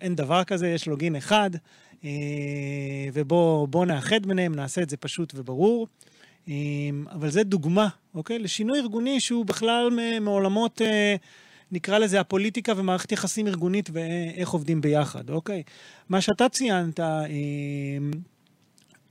אין 0.02 0.16
דבר 0.16 0.44
כזה, 0.44 0.68
יש 0.68 0.88
לוגין 0.88 1.16
אחד, 1.16 1.50
ובואו 3.14 3.86
נאחד 3.86 4.26
ביניהם, 4.26 4.56
נעשה 4.56 4.82
את 4.82 4.90
זה 4.90 4.98
פשוט 4.98 5.34
וברור. 5.36 5.88
אה, 6.48 6.54
אבל 7.12 7.30
זה 7.30 7.44
דוגמה, 7.44 7.88
אוקיי? 8.16 8.40
לשינוי 8.40 8.80
ארגוני 8.80 9.20
שהוא 9.20 9.46
בכלל 9.46 9.90
מעולמות, 10.22 10.82
אה, 10.82 11.16
נקרא 11.72 11.98
לזה 11.98 12.20
הפוליטיקה 12.20 12.74
ומערכת 12.78 13.12
יחסים 13.12 13.48
ארגונית 13.48 13.90
ואיך 13.94 14.50
עובדים 14.50 14.82
ביחד, 14.82 15.30
אוקיי? 15.30 15.64
מה 16.10 16.22
שאתה 16.22 16.50
ציינת, 16.50 17.00
אה, 17.00 17.26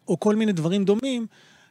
או 0.08 0.20
כל 0.20 0.36
מיני 0.36 0.52
דברים 0.52 0.84
דומים, 0.84 1.26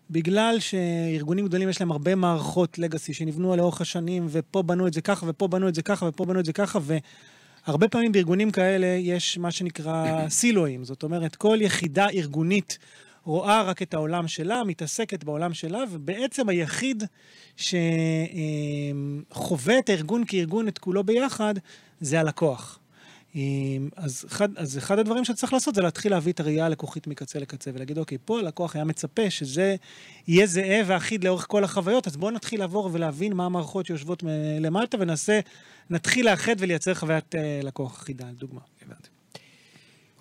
בגלל 0.09 0.59
שארגונים 0.59 1.45
גדולים 1.45 1.69
יש 1.69 1.81
להם 1.81 1.91
הרבה 1.91 2.15
מערכות 2.15 2.79
לגאסי 2.79 3.13
שנבנו 3.13 3.55
לאורך 3.55 3.81
השנים, 3.81 4.27
ופה 4.29 4.61
בנו 4.61 4.87
את 4.87 4.93
זה 4.93 5.01
ככה, 5.01 5.25
ופה 5.29 5.47
בנו 5.47 5.67
את 5.67 5.75
זה 5.75 5.81
ככה, 5.81 6.05
ופה 6.05 6.25
בנו 6.25 6.39
את 6.39 6.45
זה 6.45 6.53
ככה, 6.53 6.79
והרבה 7.67 7.87
פעמים 7.87 8.11
בארגונים 8.11 8.51
כאלה 8.51 8.87
יש 8.87 9.37
מה 9.37 9.51
שנקרא 9.51 10.19
סילואים. 10.39 10.83
זאת 10.83 11.03
אומרת, 11.03 11.35
כל 11.35 11.57
יחידה 11.61 12.09
ארגונית 12.09 12.77
רואה 13.23 13.61
רק 13.61 13.81
את 13.81 13.93
העולם 13.93 14.27
שלה, 14.27 14.63
מתעסקת 14.63 15.23
בעולם 15.23 15.53
שלה, 15.53 15.83
ובעצם 15.91 16.49
היחיד 16.49 17.03
שחווה 17.57 17.79
את 19.79 19.89
הארגון 19.89 20.23
כארגון, 20.27 20.67
את 20.67 20.77
כולו 20.77 21.03
ביחד, 21.03 21.53
זה 22.01 22.19
הלקוח. 22.19 22.80
אמ, 23.35 23.89
אז 23.95 24.25
אחד, 24.27 24.57
אז 24.57 24.77
אחד 24.77 24.99
הדברים 24.99 25.25
שצריך 25.25 25.53
לעשות 25.53 25.75
זה 25.75 25.81
להתחיל 25.81 26.11
להביא 26.11 26.33
את 26.33 26.39
הראייה 26.39 26.65
הלקוחית 26.65 27.07
מקצה 27.07 27.39
לקצה 27.39 27.71
ולהגיד, 27.73 27.97
אוקיי, 27.97 28.17
פה 28.25 28.39
הלקוח 28.39 28.75
היה 28.75 28.85
מצפה 28.85 29.29
שזה 29.29 29.75
יהיה 30.27 30.47
זהה 30.47 30.81
ואחיד 30.85 31.23
לאורך 31.23 31.45
כל 31.49 31.63
החוויות, 31.63 32.07
אז 32.07 32.17
בואו 32.17 32.31
נתחיל 32.31 32.59
לעבור 32.59 32.89
ולהבין 32.93 33.33
מה 33.33 33.45
המערכות 33.45 33.85
שיושבות 33.85 34.23
למטה 34.59 34.97
וננסה, 34.99 35.39
נתחיל 35.89 36.29
לאחד 36.29 36.55
ולייצר 36.59 36.93
חוויית 36.93 37.35
אה, 37.35 37.59
לקוח 37.63 37.97
אחידה, 37.97 38.25
לדוגמה. 38.29 38.61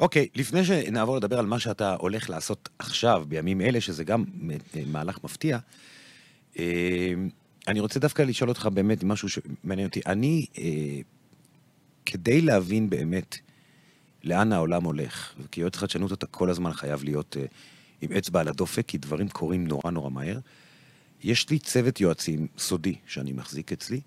אוקיי, 0.00 0.28
לפני 0.34 0.64
שנעבור 0.64 1.16
לדבר 1.16 1.38
על 1.38 1.46
מה 1.46 1.60
שאתה 1.60 1.94
הולך 1.98 2.30
לעשות 2.30 2.68
עכשיו, 2.78 3.24
בימים 3.28 3.60
אלה, 3.60 3.80
שזה 3.80 4.04
גם 4.04 4.24
אה, 4.50 4.82
מהלך 4.86 5.18
מפתיע, 5.24 5.58
אה, 6.58 7.14
אני 7.68 7.80
רוצה 7.80 8.00
דווקא 8.00 8.22
לשאול 8.22 8.48
אותך 8.48 8.68
באמת 8.72 9.04
משהו 9.04 9.28
שמעניין 9.28 9.88
אותי. 9.88 10.00
אני, 10.06 10.46
אה, 10.58 11.00
כדי 12.06 12.40
להבין 12.40 12.90
באמת 12.90 13.38
לאן 14.24 14.52
העולם 14.52 14.84
הולך, 14.84 15.34
וכיועץ 15.44 15.76
חדשנות 15.76 16.12
אתה 16.12 16.26
כל 16.26 16.50
הזמן 16.50 16.72
חייב 16.72 17.04
להיות 17.04 17.36
אה, 17.40 17.46
עם 18.00 18.12
אצבע 18.12 18.40
על 18.40 18.48
הדופק, 18.48 18.86
כי 18.86 18.98
דברים 18.98 19.28
קורים 19.28 19.66
נורא 19.66 19.90
נורא 19.90 20.10
מהר. 20.10 20.38
יש 21.24 21.50
לי 21.50 21.58
צוות 21.58 22.00
יועצים 22.00 22.46
סודי 22.58 22.94
שאני 23.06 23.32
מחזיק 23.32 23.72
אצלי, 23.72 24.00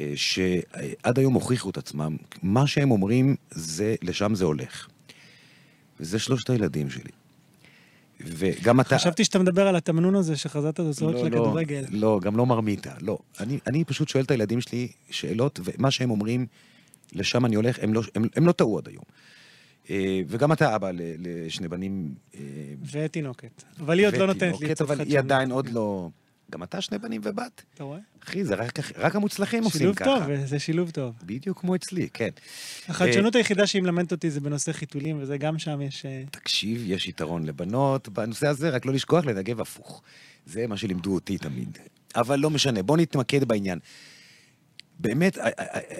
אה, 0.00 0.12
שעד 0.16 1.18
היום 1.18 1.34
הוכיחו 1.34 1.70
את 1.70 1.76
עצמם, 1.76 2.16
מה 2.42 2.66
שהם 2.66 2.90
אומרים, 2.90 3.36
זה, 3.50 3.94
לשם 4.02 4.34
זה 4.34 4.44
הולך. 4.44 4.88
וזה 6.00 6.18
שלושת 6.18 6.50
הילדים 6.50 6.90
שלי. 6.90 7.10
וגם 8.20 8.80
אתה... 8.80 8.98
חשבתי 8.98 9.24
שאתה 9.24 9.38
מדבר 9.38 9.66
על 9.68 9.76
התמנון 9.76 10.14
הזה 10.14 10.36
שחזרת 10.36 10.78
לזרועות 10.78 11.18
של 11.18 11.26
הכדורגל. 11.26 11.84
לא, 11.90 12.00
לא, 12.00 12.20
גם 12.22 12.36
לא 12.36 12.46
מרמיתה, 12.46 12.92
לא. 13.00 13.18
אני, 13.40 13.58
אני 13.66 13.84
פשוט 13.84 14.08
שואל 14.08 14.24
את 14.24 14.30
הילדים 14.30 14.60
שלי 14.60 14.88
שאלות, 15.10 15.60
ומה 15.64 15.90
שהם 15.90 16.10
אומרים, 16.10 16.46
לשם 17.12 17.46
אני 17.46 17.54
הולך, 17.54 17.78
הם 17.82 17.94
לא, 17.94 18.02
הם, 18.14 18.24
הם 18.36 18.46
לא 18.46 18.52
טעו 18.52 18.78
עד 18.78 18.88
היום. 18.88 19.04
אה, 19.90 20.20
וגם 20.28 20.52
אתה 20.52 20.76
אבא 20.76 20.90
לשני 20.94 21.68
בנים. 21.68 22.14
אה, 22.34 22.40
ותינוקת. 22.92 23.62
אבל 23.80 23.98
היא 23.98 24.06
עוד 24.06 24.16
לא 24.16 24.26
נותנת 24.26 24.60
לי 24.60 24.72
עצות 24.72 24.90
אבל 24.90 25.00
היא. 25.00 25.18
עדיין 25.18 25.50
עוד 25.50 25.68
לא... 25.68 26.08
גם 26.52 26.62
אתה 26.62 26.80
שני 26.80 26.98
בנים 26.98 27.20
ובת. 27.24 27.62
אתה 27.74 27.84
רואה? 27.84 27.98
אחי, 28.24 28.44
זה 28.44 28.54
רק, 28.54 28.78
רק 28.96 29.16
המוצלחים 29.16 29.64
עושים 29.64 29.78
שילוב 29.78 29.96
ככה. 29.96 30.04
טוב, 30.04 30.46
זה 30.46 30.58
שילוב 30.58 30.90
טוב. 30.90 31.14
בדיוק 31.26 31.60
כמו 31.60 31.74
אצלי, 31.74 32.08
כן. 32.14 32.28
החדשנות 32.88 33.34
היחידה 33.34 33.66
שהיא 33.66 33.82
מלמדת 33.82 34.12
אותי 34.12 34.30
זה 34.30 34.40
בנושא 34.40 34.72
חיתולים, 34.72 35.18
וזה 35.22 35.38
גם 35.38 35.58
שם 35.58 35.80
יש... 35.80 36.06
אה, 36.06 36.22
תקשיב, 36.30 36.82
יש 36.86 37.08
יתרון 37.08 37.44
לבנות 37.44 38.08
בנושא 38.08 38.46
הזה, 38.46 38.70
רק 38.70 38.86
לא 38.86 38.92
לשכוח 38.92 39.24
לנגב 39.24 39.60
הפוך. 39.60 40.02
זה 40.46 40.66
מה 40.66 40.76
שלימדו 40.76 41.14
אותי 41.14 41.38
תמיד. 41.38 41.78
אבל 42.16 42.38
לא 42.38 42.50
משנה, 42.50 42.82
בוא 42.82 42.96
נתמקד 42.96 43.44
בעניין. 43.44 43.78
באמת, 44.98 45.38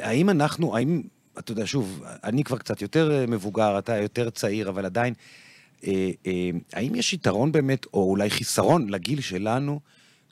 האם 0.01 0.31
אנחנו, 0.31 0.77
האם, 0.77 1.03
אתה 1.39 1.53
יודע, 1.53 1.67
שוב, 1.67 2.03
אני 2.25 2.45
כבר 2.45 2.59
קצת 2.59 2.83
יותר 2.83 3.13
אה, 3.13 3.27
מבוגר, 3.27 3.79
אתה 3.79 3.97
יותר 3.97 4.31
צעיר, 4.31 4.69
אבל 4.69 4.85
עדיין, 4.85 5.15
אה, 5.87 6.11
אה, 6.27 6.51
האם 6.73 6.95
יש 6.95 7.13
יתרון 7.13 7.53
באמת, 7.53 7.87
או 7.95 8.11
אולי 8.11 8.31
חיסרון 8.31 8.89
לגיל 8.89 9.21
שלנו, 9.21 9.81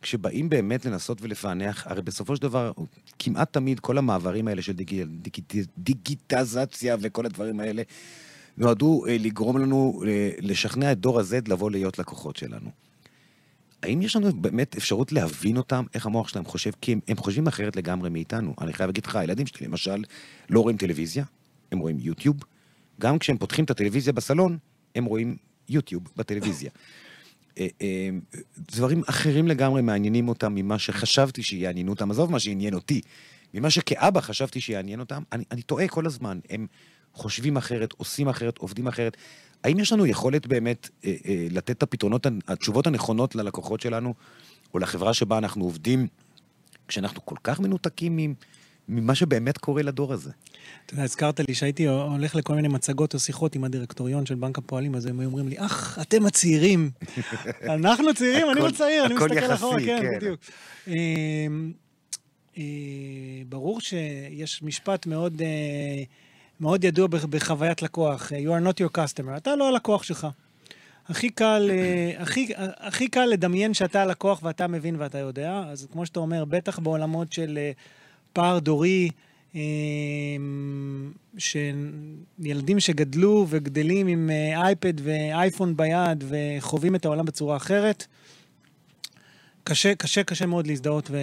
כשבאים 0.03 0.49
באמת 0.49 0.87
לנסות 0.87 1.23
ולפענח, 1.23 1.87
הרי 1.87 2.03
בסופו 2.03 2.37
של 2.37 2.43
דבר, 2.43 2.73
כמעט 3.19 3.53
תמיד 3.53 3.81
כל 3.81 3.99
המעברים 3.99 4.49
האלה 4.49 4.63
של 4.63 4.73
דיג, 4.73 5.03
דיג, 5.03 5.65
דיגיטזציה 5.79 6.97
וכל 7.01 7.27
הדברים 7.27 7.61
האלה, 7.61 7.83
נועדו 8.57 9.05
לגרום 9.09 9.59
לנו 9.59 10.03
לשכנע 10.39 10.93
את 10.93 10.99
דור 10.99 11.21
ה-Z 11.21 11.49
לבוא 11.49 11.71
להיות 11.71 11.99
לקוחות 11.99 12.37
שלנו. 12.37 12.71
האם 13.83 14.03
יש 14.03 14.17
לנו 14.17 14.33
באמת 14.33 14.77
אפשרות 14.77 15.13
להבין 15.13 15.57
אותם, 15.57 15.85
איך 15.95 16.07
המוח 16.07 16.29
שלהם 16.29 16.45
חושב? 16.45 16.71
כי 16.81 16.93
הם, 16.93 17.01
הם 17.09 17.17
חושבים 17.17 17.47
אחרת 17.47 17.77
לגמרי 17.77 18.11
מאיתנו. 18.11 18.55
אני 18.61 18.73
חייב 18.73 18.89
להגיד 18.89 19.07
לך, 19.07 19.17
הילדים 19.17 19.47
שלי 19.47 19.67
למשל 19.67 20.05
לא 20.51 20.61
רואים 20.61 20.77
טלוויזיה, 20.77 21.25
הם 21.73 21.79
רואים 21.79 21.97
יוטיוב. 22.01 22.37
גם 23.01 23.19
כשהם 23.19 23.39
פותחים 23.39 23.65
את 23.65 23.71
הטלוויזיה 23.71 24.13
בסלון, 24.13 24.59
הם 24.95 25.05
רואים 25.05 25.37
יוטיוב 25.69 26.03
בטלוויזיה. 26.17 26.71
אה, 27.59 27.67
אה, 27.83 28.09
דברים 28.59 29.03
אחרים 29.07 29.49
לגמרי 29.49 29.83
מעניינים 29.83 30.29
אותם 30.29 30.55
ממה 30.55 30.79
שחשבתי 30.79 31.43
שיעניינו 31.43 31.93
אותם. 31.93 32.11
עזוב 32.11 32.33
מה 32.33 32.41
שעניין 32.41 32.75
אותי. 32.75 33.01
ממה 33.55 33.71
שכאבא 33.71 34.21
חשבתי 34.21 34.61
שיעניין 34.61 35.01
אותם, 35.01 35.23
אני, 35.33 35.45
אני 35.51 35.63
טועה 35.63 35.89
כל 35.89 36.07
הזמן. 36.07 36.39
הם 36.51 36.67
חושבים 37.15 37.57
אחרת, 37.57 37.93
עושים 37.93 38.29
אחרת, 38.29 38.59
עובדים 38.59 38.87
אחרת. 38.87 39.17
האם 39.65 39.79
יש 39.79 39.93
לנו 39.93 40.07
יכולת 40.07 40.47
באמת 40.47 40.89
אה, 41.05 41.15
אה, 41.27 41.47
לתת 41.51 41.71
את 41.71 41.83
הפתרונות, 41.83 42.27
התשובות 42.49 42.87
הנכונות 42.87 43.35
ללקוחות 43.35 43.81
שלנו, 43.81 44.15
או 44.75 44.79
לחברה 44.79 45.15
שבה 45.15 45.39
אנחנו 45.39 45.65
עובדים, 45.65 46.07
כשאנחנו 46.89 47.27
כל 47.27 47.37
כך 47.45 47.61
מנותקים 47.61 48.35
ממה 48.89 49.15
שבאמת 49.15 49.59
קורה 49.59 49.83
לדור 49.83 50.13
הזה? 50.13 50.31
אתה 50.87 50.95
יודע, 50.95 51.05
הזכרת 51.05 51.41
לי 51.49 51.55
שהייתי 51.55 51.87
הולך 51.87 52.35
לכל 52.35 52.55
מיני 52.55 52.69
מצגות 52.69 53.15
או 53.15 53.19
שיחות 53.19 53.55
עם 53.55 53.65
הדירקטוריון 53.65 54.27
של 54.27 54.35
בנק 54.35 54.59
הפועלים, 54.59 54.95
אז 54.95 55.07
הם 55.07 55.21
היו 55.21 55.29
אומרים 55.29 55.49
לי, 55.49 55.57
אך, 55.59 55.99
אתם 56.03 56.27
הצעירים. 56.27 56.91
אנחנו 57.63 58.15
צעירים, 58.15 58.51
אני 58.51 58.61
לא 58.61 58.71
צעיר, 58.71 59.07
אני 59.07 59.15
מסתכל 59.15 59.55
אחורה, 59.55 59.81
כן, 59.81 60.03
כן. 60.03 60.17
בדיוק. 60.17 60.41
אמ, 60.89 61.73
אה, 62.59 62.63
ברור 63.49 63.81
שיש 63.81 64.63
משפט 64.63 65.07
מאוד, 65.07 65.43
אה, 65.43 66.03
מאוד 66.61 66.85
ידוע 66.85 67.07
בח- 67.07 67.25
בחוויית 67.25 67.83
לקוח, 67.83 68.33
You 68.33 68.49
are 68.49 68.67
not 68.69 68.85
your 68.85 68.99
customer, 68.99 69.37
אתה 69.37 69.57
לא 69.57 69.69
הלקוח 69.69 70.03
שלך. 70.03 70.27
הכי 71.09 71.31
קל, 71.31 71.71
אה, 71.73 72.13
הכי, 72.23 72.49
הכי 72.57 73.09
קל 73.09 73.25
לדמיין 73.27 73.75
שאתה 73.75 74.03
הלקוח 74.03 74.41
ואתה 74.43 74.67
מבין 74.67 74.97
ואתה 74.99 75.19
יודע, 75.19 75.63
אז 75.69 75.87
כמו 75.93 76.07
שאתה 76.07 76.21
אומר, 76.21 76.45
בטח 76.45 76.79
בעולמות 76.79 77.33
של 77.33 77.59
אה, 77.59 77.71
פער 78.33 78.59
דורי, 78.59 79.11
אה, 79.55 79.61
שילדים 81.39 82.81
שגדלו 82.81 83.47
וגדלים 83.49 84.07
עם 84.07 84.31
אה, 84.31 84.63
אייפד 84.63 84.93
ואייפון 85.03 85.77
ביד 85.77 86.25
וחווים 86.29 86.95
את 86.95 87.05
העולם 87.05 87.25
בצורה 87.25 87.57
אחרת, 87.57 88.07
קשה, 89.65 89.95
קשה, 89.95 90.23
קשה 90.25 90.47
מאוד 90.47 90.67
להזדהות 90.67 91.11
ו... 91.11 91.17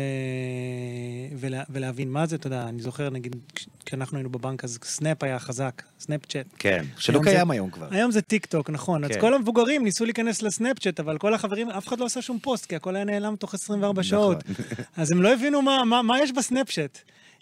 ולה... 1.38 1.63
ולהבין 1.69 2.10
מה 2.12 2.26
זה. 2.26 2.36
אתה 2.36 2.47
יודע, 2.47 2.63
אני 2.69 2.82
זוכר, 2.82 3.10
נגיד, 3.10 3.36
כש- 3.56 3.67
כשאנחנו 3.86 4.17
היינו 4.17 4.30
בבנק, 4.30 4.63
אז 4.63 4.80
סנאפ 4.84 5.23
היה 5.23 5.39
חזק, 5.39 5.82
סנאפצ'אט. 6.00 6.45
כן, 6.60 6.86
שלא 6.97 7.15
היום 7.15 7.26
זה- 7.26 7.32
קיים 7.32 7.52
היום 7.52 7.69
כבר. 7.69 7.88
היום 7.91 8.12
זה 8.12 8.21
טיק 8.21 8.45
טוק, 8.45 8.69
נכון. 8.69 9.04
אז 9.04 9.12
כן. 9.12 9.19
כל 9.21 9.34
המבוגרים 9.34 9.84
ניסו 9.84 10.06
להיכנס 10.06 10.41
לסנאפצ'אט, 10.41 11.00
אבל 11.00 11.17
כל 11.17 11.34
החברים, 11.34 11.69
אף 11.69 11.88
אחד 11.88 12.00
לא 12.00 12.06
עשה 12.06 12.21
שום 12.21 12.39
פוסט, 12.39 12.65
כי 12.65 12.76
הכל 12.76 12.95
היה 12.95 13.06
נעלם 13.06 13.36
תוך 13.36 13.54
24 13.54 14.04
שעות. 14.04 14.38
נכון. 14.50 14.65
אז 14.97 15.12
הם 15.12 15.21
לא 15.21 15.34
הבינו 15.34 15.62
מה, 15.62 15.84
מה, 15.86 16.02
מה 16.02 16.19
יש 16.21 16.32
בסנאפצ'אט. 16.32 17.00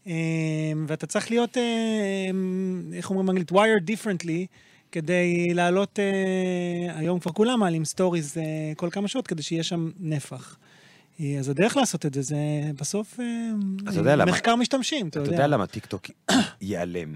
אמ, 0.07 0.11
ואתה 0.87 1.07
צריך 1.07 1.31
להיות, 1.31 1.57
אמ, 1.57 2.91
איך 2.93 3.09
אומרים 3.09 3.25
באנגלית? 3.27 3.51
wired 3.51 3.83
differently, 3.91 4.45
כדי 4.91 5.53
לעלות, 5.53 5.99
אה, 5.99 6.05
היום 6.99 7.19
כבר 7.19 7.31
כולם 7.31 7.59
מעלים 7.59 7.85
stories 7.85 8.37
אה, 8.37 8.43
כל 8.75 8.89
כמה 8.91 9.07
שעות, 9.07 9.27
כדי 9.27 9.41
שיהיה 9.43 9.63
שם 9.63 9.89
נפח. 9.99 10.57
אה, 11.19 11.35
אז 11.39 11.49
הדרך 11.49 11.77
לעשות 11.77 12.05
את 12.05 12.13
זה, 12.13 12.21
זה 12.21 12.35
בסוף 12.79 13.19
אה, 13.19 13.25
אתה 13.89 14.15
למה- 14.15 14.25
מחקר 14.31 14.55
משתמשים, 14.55 15.07
אתה 15.07 15.19
אתה 15.19 15.27
יודע. 15.27 15.35
יודע 15.35 15.47
למה 15.47 15.67
טיקטוק 15.67 16.05
ייעלם? 16.61 17.15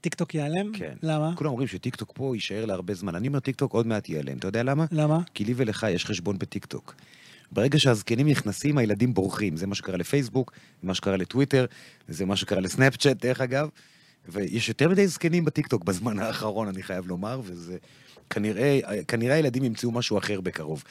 טיקטוק 0.00 0.34
ייעלם? 0.34 0.72
כן. 0.72 0.94
למה? 1.02 1.32
כולם 1.36 1.50
אומרים 1.50 1.68
שטיקטוק 1.68 2.12
פה 2.14 2.32
יישאר 2.36 2.64
להרבה 2.64 2.94
זמן. 2.94 3.14
אני 3.14 3.28
אומר 3.28 3.40
טיקטוק 3.40 3.72
עוד 3.72 3.86
מעט 3.86 4.08
ייעלם. 4.08 4.38
אתה 4.38 4.48
יודע 4.48 4.62
למה? 4.62 4.84
למה? 4.92 5.20
כי 5.34 5.44
לי 5.44 5.52
ולך 5.56 5.86
יש 5.90 6.04
חשבון 6.06 6.38
בטיקטוק. 6.38 6.94
ברגע 7.52 7.78
שהזקנים 7.78 8.28
נכנסים, 8.28 8.78
הילדים 8.78 9.14
בורחים. 9.14 9.56
זה 9.56 9.66
מה 9.66 9.74
שקרה 9.74 9.96
לפייסבוק, 9.96 10.52
זה 10.82 10.88
מה 10.88 10.94
שקרה 10.94 11.16
לטוויטר, 11.16 11.66
זה 12.08 12.24
מה 12.24 12.36
שקרה 12.36 12.60
לסנאפצ'אט, 12.60 13.24
דרך 13.24 13.40
אגב. 13.40 13.68
ויש 14.28 14.68
יותר 14.68 14.88
מדי 14.88 15.06
זקנים 15.08 15.44
בטיקטוק 15.44 15.84
בזמן 15.84 16.18
האחרון, 16.18 16.68
אני 16.68 16.82
חייב 16.82 17.06
לומר, 17.06 17.40
וזה... 17.44 17.76
כנראה, 18.30 18.80
כנראה 19.08 19.34
הילדים 19.34 19.64
ימצאו 19.64 19.90
משהו 19.90 20.18
אחר 20.18 20.40
בקרוב. 20.40 20.82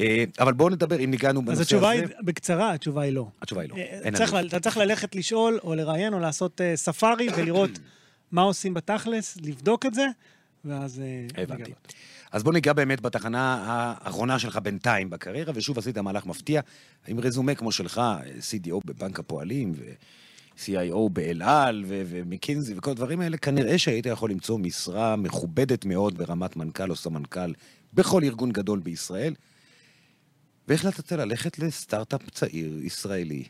אה, 0.00 0.24
אבל 0.40 0.52
בואו 0.52 0.68
נדבר, 0.68 1.04
אם 1.04 1.10
ניגענו 1.10 1.42
בנושא 1.44 1.52
אז 1.52 1.58
הזה... 1.60 1.62
התשובה 1.62 1.90
היא, 1.90 2.02
בקצרה, 2.24 2.72
התשובה 2.72 3.02
היא 3.02 3.12
לא. 3.12 3.28
התשובה 3.42 3.62
היא 3.62 3.70
לא. 3.70 3.76
אה, 3.76 4.46
אתה 4.46 4.60
צריך 4.60 4.76
ללכת 4.76 5.14
לשאול, 5.14 5.58
או 5.64 5.74
לראיין, 5.74 6.14
או 6.14 6.18
לעשות 6.18 6.60
אה, 6.60 6.76
ספארי, 6.76 7.28
ולראות 7.36 7.70
מה 8.32 8.42
עושים 8.42 8.74
בתכלס, 8.74 9.36
לבדוק 9.42 9.86
את 9.86 9.94
זה, 9.94 10.06
ואז... 10.64 11.00
אה, 11.00 11.42
הבנתי. 11.42 11.62
לגלות. 11.62 11.92
אז 12.32 12.42
בוא 12.42 12.52
ניגע 12.52 12.72
באמת 12.72 13.00
בתחנה 13.00 13.64
האחרונה 13.66 14.38
שלך 14.38 14.56
בינתיים 14.56 15.10
בקריירה, 15.10 15.52
ושוב 15.56 15.78
עשית 15.78 15.98
מהלך 15.98 16.26
מפתיע, 16.26 16.60
עם 17.06 17.20
רזומה 17.20 17.54
כמו 17.54 17.72
שלך, 17.72 18.00
CDO 18.40 18.80
בבנק 18.84 19.18
הפועלים, 19.18 19.72
ו-CIO 19.76 21.08
באל 21.12 21.42
על, 21.42 21.84
ו- 21.86 22.02
ומקינזי 22.06 22.74
וכל 22.76 22.90
הדברים 22.90 23.20
האלה, 23.20 23.36
כנראה 23.36 23.78
שהיית 23.78 24.06
יכול 24.06 24.30
למצוא 24.30 24.58
משרה 24.58 25.16
מכובדת 25.16 25.84
מאוד 25.84 26.18
ברמת 26.18 26.56
מנכ"ל 26.56 26.90
או 26.90 26.96
סמנכ"ל 26.96 27.52
בכל 27.94 28.24
ארגון 28.24 28.52
גדול 28.52 28.78
בישראל, 28.78 29.34
והחלטת 30.68 31.12
ללכת 31.12 31.58
לסטארט-אפ 31.58 32.30
צעיר 32.30 32.78
ישראלי, 32.82 33.44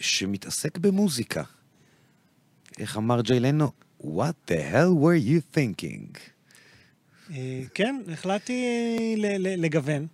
שמתעסק 0.00 0.78
במוזיקה. 0.78 1.42
איך 2.78 2.96
אמר 2.96 3.20
ג'יי 3.20 3.40
לנו? 3.40 3.70
What 4.00 4.50
the 4.50 4.72
hell 4.72 4.92
were 5.02 5.28
you 5.28 5.56
thinking? 5.56 6.18
אה, 7.34 7.62
כן, 7.74 8.00
החלטתי 8.12 8.64
ל- 9.16 9.64
לגוון. 9.64 10.06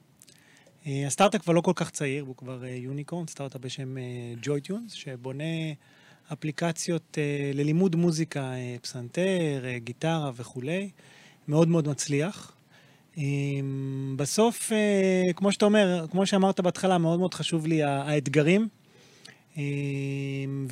אה, 0.87 1.07
הסטארט-אפ 1.07 1.43
כבר 1.43 1.53
לא 1.53 1.61
כל 1.61 1.73
כך 1.75 1.91
צעיר, 1.91 2.25
הוא 2.25 2.37
כבר 2.37 2.65
אה, 2.65 2.71
unicorn, 2.71 3.27
סטארט-אפ 3.27 3.61
בשם 3.61 3.97
JoyTunes, 4.43 4.93
שבונה 4.93 5.45
אפליקציות 6.33 7.19
אה, 7.19 7.51
ללימוד 7.55 7.97
מוזיקה, 7.97 8.41
אה, 8.53 8.77
פסנתר, 8.83 9.21
אה, 9.65 9.79
גיטרה 9.79 10.31
וכולי. 10.37 10.91
מאוד 11.49 11.69
מאוד 11.69 11.89
מצליח. 11.89 12.54
בסוף, 14.17 14.73
אה, 14.73 15.33
כמו 15.37 15.53
שאתה 15.53 15.65
אומר, 15.65 16.07
כמו 16.11 16.27
שאמרת 16.27 16.61
בהתחלה, 16.61 16.99
מאוד 16.99 17.19
מאוד 17.19 17.35
חשוב 17.35 17.67
לי 17.67 17.83
האתגרים. 17.83 18.69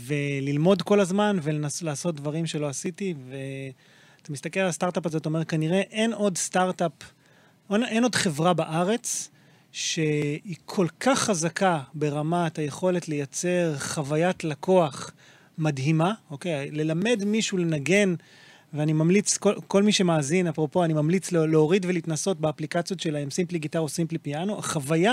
וללמוד 0.07 0.83
כל 0.83 1.01
הזמן 1.01 1.39
ולעשות 1.43 2.15
דברים 2.15 2.47
שלא 2.47 2.69
עשיתי. 2.69 3.15
ואתה 3.29 4.33
מסתכל 4.33 4.61
על 4.61 4.69
הסטארט-אפ 4.69 5.07
הזה, 5.07 5.19
אתה 5.19 5.29
אומר, 5.29 5.45
כנראה 5.45 5.81
אין 5.81 6.13
עוד 6.13 6.37
סטארט-אפ, 6.37 6.93
אין 7.71 8.03
עוד 8.03 8.15
חברה 8.15 8.55
בארץ 8.55 9.31
שהיא 9.73 10.57
כל 10.65 10.87
כך 11.01 11.19
חזקה 11.19 11.81
ברמת 11.95 12.59
היכולת 12.59 13.09
לייצר 13.09 13.75
חוויית 13.79 14.45
לקוח 14.45 15.11
מדהימה, 15.59 16.15
אוקיי? 16.31 16.71
ללמד 16.71 17.25
מישהו 17.27 17.59
לנגן, 17.59 18.15
ואני 18.75 18.93
ממליץ, 18.93 19.37
כל, 19.37 19.55
כל 19.67 19.83
מי 19.83 19.93
שמאזין, 19.93 20.47
אפרופו, 20.47 20.85
אני 20.85 20.93
ממליץ 20.93 21.33
לה- 21.33 21.47
להוריד 21.47 21.87
ולהתנסות 21.89 22.41
באפליקציות 22.41 23.01
שלהם, 23.01 23.31
סימפלי 23.31 23.59
גיטר 23.59 23.81
או 23.81 23.89
סימפלי 23.89 24.19
פיאנו. 24.19 24.59
החוויה 24.59 25.13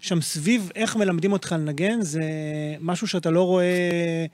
שם 0.00 0.20
סביב 0.20 0.70
איך 0.74 0.96
מלמדים 0.96 1.32
אותך 1.32 1.52
לנגן, 1.52 2.00
זה 2.00 2.20
משהו 2.80 3.06
שאתה 3.06 3.30
לא 3.30 3.42
רואה, 3.42 4.26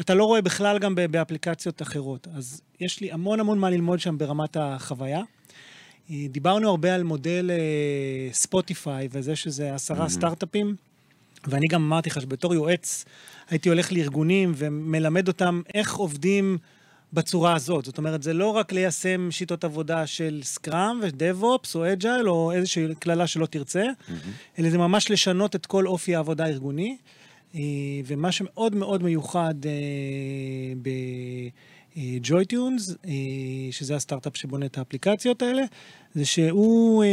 אתה 0.00 0.14
לא 0.14 0.24
רואה 0.24 0.42
בכלל 0.42 0.78
גם 0.78 0.94
באפליקציות 1.10 1.82
אחרות. 1.82 2.28
אז 2.34 2.60
יש 2.80 3.00
לי 3.00 3.12
המון 3.12 3.40
המון 3.40 3.58
מה 3.58 3.70
ללמוד 3.70 4.00
שם 4.00 4.18
ברמת 4.18 4.56
החוויה. 4.60 5.22
אה, 6.10 6.16
דיברנו 6.30 6.68
הרבה 6.68 6.94
על 6.94 7.02
מודל 7.02 7.50
אה, 7.50 8.32
ספוטיפיי 8.32 9.08
וזה 9.10 9.36
שזה 9.36 9.74
עשרה 9.74 10.08
סטארט-אפים, 10.08 10.74
ואני 11.46 11.66
גם 11.70 11.82
אמרתי 11.82 12.10
לך 12.10 12.20
שבתור 12.20 12.54
יועץ 12.54 13.04
הייתי 13.50 13.68
הולך 13.68 13.92
לארגונים 13.92 14.52
ומלמד 14.56 15.28
אותם 15.28 15.62
איך 15.74 15.94
עובדים 15.94 16.58
בצורה 17.12 17.54
הזאת. 17.54 17.84
זאת 17.84 17.98
אומרת, 17.98 18.22
זה 18.22 18.32
לא 18.32 18.50
רק 18.50 18.72
ליישם 18.72 19.30
שיטות 19.30 19.64
עבודה 19.64 20.06
של 20.06 20.40
Scrum 20.42 21.00
ו 21.02 21.13
DevOps 21.13 21.76
או 21.76 21.92
Agile 21.92 22.28
או 22.28 22.52
איזושהי 22.52 22.94
קללה 22.98 23.26
שלא 23.26 23.46
תרצה, 23.46 23.84
אלא 24.58 24.70
זה 24.70 24.78
ממש 24.78 25.10
לשנות 25.10 25.56
את 25.56 25.66
כל 25.66 25.86
אופי 25.86 26.16
העבודה 26.16 26.44
הארגוני. 26.44 26.96
אה, 27.54 27.60
ומה 28.06 28.32
שמאוד 28.32 28.74
מאוד 28.74 29.02
מיוחד 29.02 29.54
אה, 29.66 30.92
ב 31.96 32.05
JoyTunes, 32.05 32.90
אה, 32.90 33.12
שזה 33.70 33.96
הסטארט-אפ 33.96 34.36
שבונה 34.36 34.66
את 34.66 34.78
האפליקציות 34.78 35.42
האלה, 35.42 35.62
זה 36.14 36.24
שהוא 36.24 37.04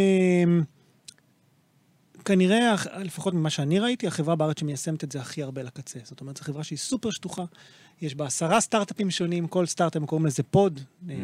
כנראה, 2.25 2.75
לפחות 2.99 3.33
ממה 3.33 3.49
שאני 3.49 3.79
ראיתי, 3.79 4.07
החברה 4.07 4.35
בארץ 4.35 4.59
שמיישמת 4.59 5.03
את 5.03 5.11
זה 5.11 5.19
הכי 5.19 5.43
הרבה 5.43 5.63
לקצה. 5.63 5.99
זאת 6.03 6.21
אומרת, 6.21 6.37
זו 6.37 6.43
חברה 6.43 6.63
שהיא 6.63 6.79
סופר 6.79 7.09
שטוחה. 7.11 7.43
יש 8.01 8.15
בה 8.15 8.25
עשרה 8.25 8.61
סטארט-אפים 8.61 9.11
שונים, 9.11 9.47
כל 9.47 9.65
סטארט-אפ 9.65 10.03
קוראים 10.05 10.25
לזה 10.25 10.43
pod. 10.43 10.79
אה, 11.09 11.15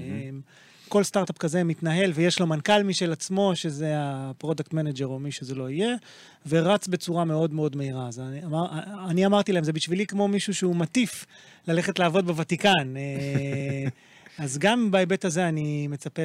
כל 0.90 1.04
סטארט-אפ 1.04 1.38
כזה 1.38 1.64
מתנהל 1.64 2.12
ויש 2.16 2.40
לו 2.40 2.48
מנכ"ל 2.48 2.84
משל 2.84 3.12
עצמו, 3.12 3.56
שזה 3.56 3.94
ה 3.98 4.07
product 4.07 4.74
manager 4.74 5.06
או 5.06 5.20
מי 5.20 5.32
שזה 5.32 5.56
לא 5.56 5.70
יהיה, 5.70 5.96
ורץ 6.48 6.88
בצורה 6.88 7.26
מאוד 7.26 7.54
מאוד 7.54 7.76
מהירה. 7.76 8.08
אז 8.08 8.20
אני, 8.20 8.46
אמר, 8.46 8.66
אני 9.10 9.26
אמרתי 9.26 9.52
להם, 9.52 9.64
זה 9.64 9.74
בשבילי 9.74 10.06
כמו 10.06 10.28
מישהו 10.28 10.54
שהוא 10.54 10.76
מטיף 10.76 11.26
ללכת 11.68 12.00
לעבוד 12.00 12.26
בוותיקן. 12.26 12.94
אז 14.40 14.58
גם 14.58 14.92
בהיבט 14.92 15.26
הזה 15.26 15.48
אני 15.48 15.88
מצפה 15.88 16.22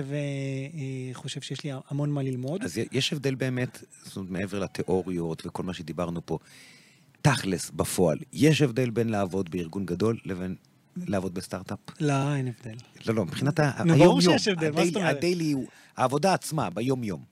וחושב 1.12 1.40
שיש 1.40 1.64
לי 1.64 1.70
המון 1.88 2.10
מה 2.10 2.22
ללמוד. 2.22 2.62
אז 2.62 2.78
יש 2.92 3.12
הבדל 3.12 3.34
באמת, 3.34 3.84
זאת 4.04 4.16
אומרת, 4.16 4.30
מעבר 4.30 4.58
לתיאוריות 4.58 5.46
וכל 5.46 5.62
מה 5.62 5.74
שדיברנו 5.74 6.26
פה, 6.26 6.38
תכלס, 7.22 7.70
בפועל, 7.70 8.18
יש 8.32 8.62
הבדל 8.62 8.90
בין 8.90 9.08
לעבוד 9.08 9.50
בארגון 9.50 9.86
גדול 9.86 10.18
לבין 10.24 10.54
לעבוד 10.96 11.34
בסטארט-אפ? 11.34 11.78
לא, 12.00 12.34
אין 12.34 12.48
הבדל. 12.48 12.76
לא, 13.06 13.14
לא, 13.14 13.24
מבחינת 13.24 13.58
היום-יום. 13.58 13.98
ברור 13.98 14.20
שיש 14.20 14.48
הבדל, 14.48 14.70
מה 14.70 14.86
זאת 14.86 14.96
אומרת? 14.96 15.16
הדיילי, 15.16 15.54
העבודה 15.96 16.34
עצמה, 16.34 16.70
ביום-יום. 16.70 17.22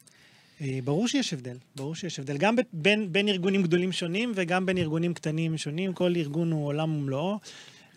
אה, 0.61 0.79
ברור 0.85 1.09
שיש 1.09 1.33
הבדל, 1.33 1.57
ברור 1.77 1.95
שיש 1.95 2.19
הבדל. 2.19 2.37
גם 2.37 2.57
בין, 2.73 3.13
בין 3.13 3.29
ארגונים 3.29 3.63
גדולים 3.63 3.93
שונים 3.93 4.33
וגם 4.35 4.67
בין 4.67 4.79
ארגונים 4.79 5.15
קטנים 5.15 5.59
שונים. 5.59 5.93
כל 5.93 6.13
ארגון 6.17 6.53
הוא 6.53 6.67
עולם 6.67 6.95
ומלואו. 6.95 7.39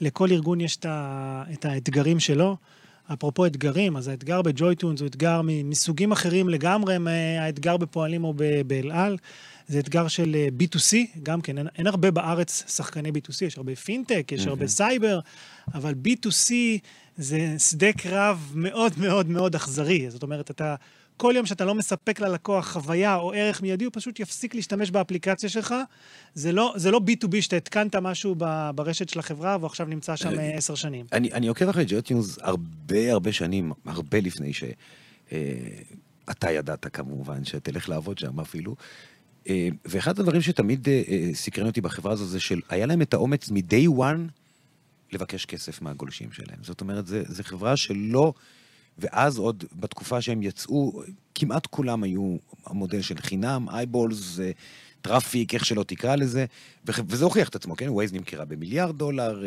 לכל 0.01 0.31
ארגון 0.31 0.61
יש 0.61 0.77
את, 0.77 0.85
ה, 0.85 1.43
את 1.53 1.65
האתגרים 1.65 2.19
שלו. 2.19 2.57
אפרופו 3.13 3.45
אתגרים, 3.45 3.97
אז 3.97 4.07
האתגר 4.07 4.41
ב 4.41 4.48
JoyTunes 4.48 4.99
הוא 4.99 5.07
אתגר 5.07 5.41
מסוגים 5.43 6.11
אחרים 6.11 6.49
לגמרי 6.49 6.97
מהאתגר 6.97 7.77
בפועלים 7.77 8.23
או 8.23 8.33
באל 8.67 8.91
על. 8.91 9.17
זה 9.67 9.79
אתגר 9.79 10.07
של 10.07 10.35
אה, 10.35 10.47
B2C, 10.59 10.95
גם 11.23 11.41
כן, 11.41 11.57
אין, 11.57 11.67
אין 11.77 11.87
הרבה 11.87 12.11
בארץ 12.11 12.63
שחקני 12.67 13.09
B2C, 13.09 13.45
יש 13.45 13.57
הרבה 13.57 13.75
פינטק, 13.75 14.31
יש 14.31 14.47
הרבה 14.47 14.67
סייבר, 14.67 15.19
אבל 15.73 15.93
B2C 16.05 16.51
זה 17.17 17.55
שדה 17.59 17.93
קרב 17.93 18.51
מאוד 18.55 18.91
מאוד 18.97 19.29
מאוד 19.29 19.55
אכזרי. 19.55 20.09
זאת 20.09 20.23
אומרת, 20.23 20.51
אתה, 20.51 20.75
כל 21.17 21.33
יום 21.35 21.45
שאתה 21.45 21.65
לא 21.65 21.75
מספק 21.75 22.19
ללקוח 22.19 22.71
חוויה 22.71 23.15
או 23.15 23.33
ערך 23.33 23.61
מיידי, 23.61 23.85
הוא 23.85 23.91
פשוט 23.95 24.19
יפסיק 24.19 24.55
להשתמש 24.55 24.91
באפליקציה 24.91 25.49
שלך. 25.49 25.75
זה 26.33 26.51
לא, 26.51 26.73
זה 26.75 26.91
לא 26.91 26.99
B2B 27.07 27.41
שאתה 27.41 27.55
התקנת 27.55 27.95
משהו 27.95 28.35
ברשת 28.75 29.09
של 29.09 29.19
החברה 29.19 29.57
והוא 29.57 29.67
עכשיו 29.67 29.87
נמצא 29.87 30.15
שם 30.15 30.39
אה, 30.39 30.53
עשר 30.55 30.75
שנים. 30.75 31.05
אני, 31.11 31.31
אני 31.33 31.47
עוקב 31.47 31.69
אחרי 31.69 31.85
ג'וטיונס 31.87 32.37
הרבה 32.41 33.11
הרבה 33.11 33.33
שנים, 33.33 33.71
הרבה 33.85 34.19
לפני 34.19 34.51
שאתה 34.53 36.51
ידעת 36.51 36.95
כמובן 36.95 37.45
שתלך 37.45 37.89
לעבוד 37.89 38.17
שם 38.17 38.39
אפילו. 38.39 38.75
אה, 39.49 39.69
ואחד 39.85 40.19
הדברים 40.19 40.41
שתמיד 40.41 40.89
אה, 40.89 41.01
אה, 41.07 41.29
סקרן 41.33 41.65
אותי 41.65 41.81
בחברה 41.81 42.13
הזו 42.13 42.25
זה 42.25 42.39
שהיה 42.39 42.85
להם 42.85 43.01
את 43.01 43.13
האומץ 43.13 43.49
מ-day 43.49 43.99
one 43.99 44.31
לבקש 45.11 45.45
כסף 45.45 45.81
מהגולשים 45.81 46.31
שלהם. 46.31 46.59
זאת 46.61 46.81
אומרת, 46.81 47.07
זו 47.07 47.43
חברה 47.43 47.77
שלא... 47.77 48.33
ואז 48.97 49.37
עוד 49.37 49.63
בתקופה 49.73 50.21
שהם 50.21 50.43
יצאו, 50.43 51.03
כמעט 51.35 51.65
כולם 51.65 52.03
היו 52.03 52.37
המודל 52.65 53.01
של 53.01 53.17
חינם, 53.17 53.69
אייבולס, 53.69 54.39
traffic, 55.01 55.53
איך 55.53 55.65
שלא 55.65 55.83
תקרא 55.83 56.15
לזה, 56.15 56.45
וזה 56.85 57.25
הוכיח 57.25 57.49
את 57.49 57.55
עצמו, 57.55 57.75
כן? 57.75 57.89
ווייז 57.89 58.13
נמכרה 58.13 58.45
במיליארד 58.45 58.97
דולר, 58.97 59.43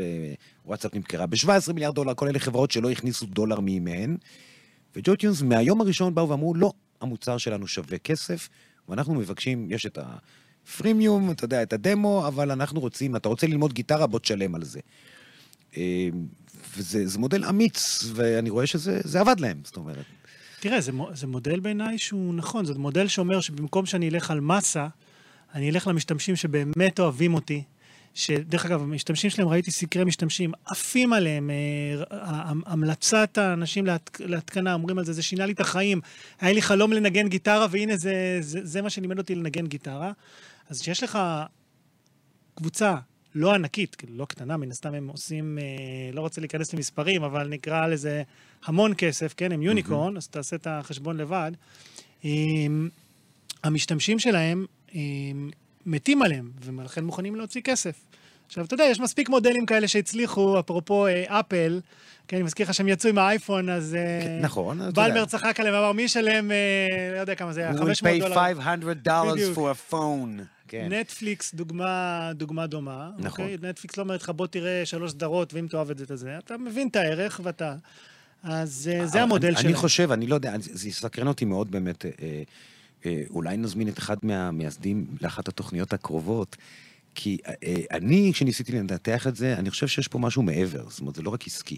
וואטסאפ 0.66 0.94
נמכרה 0.94 1.26
ב-17 1.26 1.72
מיליארד 1.72 1.94
דולר, 1.94 2.14
כל 2.14 2.28
אלה 2.28 2.38
חברות 2.38 2.70
שלא 2.70 2.90
הכניסו 2.90 3.26
דולר 3.26 3.60
מימיהן. 3.60 4.16
ו 4.96 5.01
JoyTunes 5.01 5.42
מהיום 5.42 5.80
הראשון 5.80 6.14
באו 6.14 6.28
ואמרו, 6.28 6.54
לא, 6.54 6.72
המוצר 7.00 7.38
שלנו 7.38 7.66
שווה 7.66 7.98
כסף, 7.98 8.48
ואנחנו 8.88 9.14
מבקשים, 9.14 9.66
יש 9.70 9.86
את 9.86 9.98
ה 10.02 10.15
freemium, 10.15 11.30
אתה 11.30 11.44
יודע, 11.44 11.62
את 11.62 11.72
הדמו, 11.72 12.26
אבל 12.26 12.50
אנחנו 12.50 12.80
רוצים, 12.80 13.16
אתה 13.16 13.28
רוצה 13.28 13.46
ללמוד 13.46 13.72
גיטרה, 13.72 14.06
בוא 14.06 14.18
תשלם 14.18 14.54
על 14.54 14.64
זה. 14.64 14.80
וזה 16.76 17.18
מודל 17.18 17.44
אמיץ, 17.44 18.04
ואני 18.14 18.50
רואה 18.50 18.66
שזה 18.66 19.20
עבד 19.20 19.40
להם, 19.40 19.60
זאת 19.64 19.76
אומרת. 19.76 20.04
תראה, 20.60 20.80
זה, 20.80 20.92
זה 21.14 21.26
מודל 21.26 21.60
בעיניי 21.60 21.98
שהוא 21.98 22.34
נכון, 22.34 22.64
זה 22.64 22.74
מודל 22.74 23.08
שאומר 23.08 23.40
שבמקום 23.40 23.86
שאני 23.86 24.08
אלך 24.08 24.30
על 24.30 24.40
מסה, 24.40 24.88
אני 25.54 25.70
אלך 25.70 25.86
למשתמשים 25.86 26.36
שבאמת 26.36 27.00
אוהבים 27.00 27.34
אותי, 27.34 27.62
שדרך 28.14 28.66
אגב, 28.66 28.82
המשתמשים 28.82 29.30
שלהם, 29.30 29.48
ראיתי 29.48 29.70
סקרי 29.70 30.04
משתמשים, 30.04 30.52
עפים 30.64 31.12
עליהם, 31.12 31.50
אה, 31.50 32.52
המלצת 32.66 33.38
האנשים 33.38 33.86
להת, 33.86 34.20
להתקנה, 34.24 34.74
אומרים 34.74 34.98
על 34.98 35.04
זה, 35.04 35.12
זה 35.12 35.22
שינה 35.22 35.46
לי 35.46 35.52
את 35.52 35.60
החיים. 35.60 36.00
היה 36.40 36.52
לי 36.52 36.62
חלום 36.62 36.92
לנגן 36.92 37.28
גיטרה, 37.28 37.66
והנה 37.70 37.96
זה, 37.96 38.38
זה, 38.40 38.60
זה 38.62 38.82
מה 38.82 38.90
שלימד 38.90 39.18
אותי 39.18 39.34
לנגן 39.34 39.66
גיטרה. 39.66 40.12
אז 40.68 40.80
כשיש 40.80 41.02
לך 41.02 41.18
קבוצה 42.54 42.96
לא 43.38 43.54
ענקית, 43.54 43.94
כאילו 43.94 44.12
לא 44.16 44.24
קטנה, 44.24 44.56
מן 44.56 44.70
הסתם 44.70 44.94
הם 44.94 45.08
עושים, 45.08 45.58
אה, 45.58 45.64
לא 46.12 46.20
רוצה 46.20 46.40
להיכנס 46.40 46.74
למספרים, 46.74 47.22
אבל 47.22 47.48
נקרא 47.48 47.86
לזה 47.86 48.22
המון 48.64 48.92
כסף, 48.98 49.34
כן, 49.36 49.52
הם 49.52 49.62
יוניקורן, 49.62 50.14
mm-hmm. 50.14 50.18
אז 50.18 50.28
תעשה 50.28 50.56
את 50.56 50.66
החשבון 50.66 51.16
לבד. 51.16 51.52
אה, 52.24 52.30
המשתמשים 53.64 54.18
שלהם 54.18 54.66
אה, 54.94 55.00
מתים 55.86 56.22
עליהם, 56.22 56.50
ולכן 56.60 57.04
מוכנים 57.04 57.36
להוציא 57.36 57.60
כסף. 57.60 58.04
עכשיו, 58.46 58.64
אתה 58.64 58.74
יודע, 58.74 58.84
יש 58.84 59.00
מספיק 59.00 59.28
מודלים 59.28 59.66
כאלה 59.66 59.88
שהצליחו, 59.88 60.60
אפרופו 60.60 61.06
אה, 61.06 61.40
אפל, 61.40 61.80
כן, 62.28 62.36
אני 62.36 62.44
מזכיר 62.44 62.66
לך 62.66 62.74
שהם 62.74 62.88
יצאו 62.88 63.10
עם 63.10 63.18
האייפון, 63.18 63.68
אז... 63.68 63.96
כן, 64.22 64.38
נכון, 64.42 64.78
אתה 64.78 64.86
יודע. 64.86 65.08
בלמר 65.08 65.24
צחק 65.24 65.60
עליהם, 65.60 65.74
אמר, 65.74 65.92
מי 65.92 66.02
ישלם, 66.02 66.50
אה, 66.50 66.86
לא 67.14 67.20
יודע 67.20 67.34
כמה 67.34 67.52
זה 67.52 67.60
היה, 67.60 67.72
500 67.78 68.20
דולר. 68.20 68.34
We 68.34 68.38
pay 68.38 68.60
500 68.60 69.08
dollars 69.08 69.56
for 69.56 69.60
a 69.60 69.92
phone. 69.92 70.57
כן. 70.68 70.92
נטפליקס, 70.92 71.54
דוגמה, 71.54 72.30
דוגמה 72.34 72.66
דומה. 72.66 73.10
נכון. 73.18 73.44
אוקיי? 73.44 73.56
נטפליקס 73.62 73.96
לא 73.96 74.02
אומרת 74.02 74.22
לך, 74.22 74.30
בוא 74.30 74.46
תראה 74.46 74.86
שלוש 74.86 75.10
סדרות, 75.10 75.54
ואם 75.54 75.66
תאהב 75.68 75.90
את 75.90 75.98
זה, 75.98 76.16
זה. 76.16 76.38
אתה 76.38 76.56
מבין 76.56 76.88
את 76.88 76.96
הערך, 76.96 77.40
ואתה... 77.44 77.74
אז 78.42 78.90
אה, 78.92 79.06
זה 79.06 79.22
המודל 79.22 79.52
שלהם. 79.52 79.66
אני 79.66 79.74
חושב, 79.74 80.12
אני 80.12 80.26
לא 80.26 80.34
יודע, 80.34 80.54
זה 80.60 80.88
יסקרן 80.88 81.26
אותי 81.26 81.44
מאוד 81.44 81.70
באמת. 81.70 82.04
אה, 82.04 82.42
אה, 83.06 83.22
אולי 83.30 83.56
נזמין 83.56 83.88
את 83.88 83.98
אחד 83.98 84.16
מהמייסדים 84.22 85.06
לאחת 85.20 85.48
התוכניות 85.48 85.92
הקרובות. 85.92 86.56
כי 87.14 87.38
אני, 87.90 88.30
כשניסיתי 88.34 88.72
לנתח 88.72 89.26
את 89.26 89.36
זה, 89.36 89.54
אני 89.58 89.70
חושב 89.70 89.86
שיש 89.86 90.08
פה 90.08 90.18
משהו 90.18 90.42
מעבר. 90.42 90.88
זאת 90.88 91.00
אומרת, 91.00 91.14
זה 91.14 91.22
לא 91.22 91.30
רק 91.30 91.46
עסקי. 91.46 91.76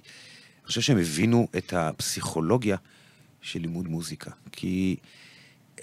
אני 0.61 0.66
חושב 0.66 0.81
שהם 0.81 0.98
הבינו 0.98 1.48
את 1.57 1.72
הפסיכולוגיה 1.72 2.76
של 3.42 3.61
לימוד 3.61 3.88
מוזיקה. 3.88 4.31
כי 4.53 4.96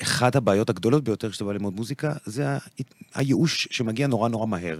אחת 0.01 0.36
הבעיות 0.36 0.69
הגדולות 0.69 1.03
ביותר 1.03 1.29
כשאתה 1.29 1.45
בא 1.45 1.53
ללמוד 1.53 1.75
מוזיקה, 1.75 2.13
זה 2.25 2.45
הייאוש 3.15 3.67
שמגיע 3.71 4.07
נורא 4.07 4.29
נורא 4.29 4.45
מהר. 4.45 4.79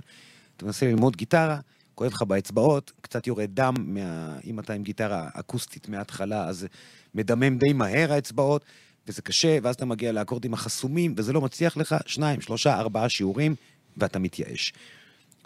אתה 0.58 0.66
מנסה 0.66 0.86
ללמוד 0.86 1.16
גיטרה, 1.16 1.60
כואב 1.96 2.12
לך 2.12 2.22
באצבעות, 2.22 2.92
קצת 3.02 3.28
יורד 3.28 3.50
דם, 3.54 3.74
מה... 3.78 4.38
אם 4.46 4.60
אתה 4.60 4.74
עם 4.74 4.84
גיטרה 4.84 5.30
אקוסטית 5.34 5.90
מההתחלה, 5.90 6.48
אז 6.48 6.68
מדמם 7.16 7.58
די 7.58 7.74
מהר 7.74 8.14
האצבעות, 8.14 8.66
וזה 9.08 9.22
קשה, 9.22 9.58
ואז 9.64 9.76
אתה 9.76 9.86
מגיע 9.86 10.12
לאקורדים 10.12 10.54
החסומים, 10.54 11.14
וזה 11.18 11.34
לא 11.34 11.42
מצליח 11.42 11.78
לך, 11.78 11.96
שניים, 12.06 12.42
שלושה, 12.42 12.80
ארבעה 12.80 13.10
שיעורים, 13.10 13.56
ואתה 13.98 14.20
מתייאש. 14.20 14.74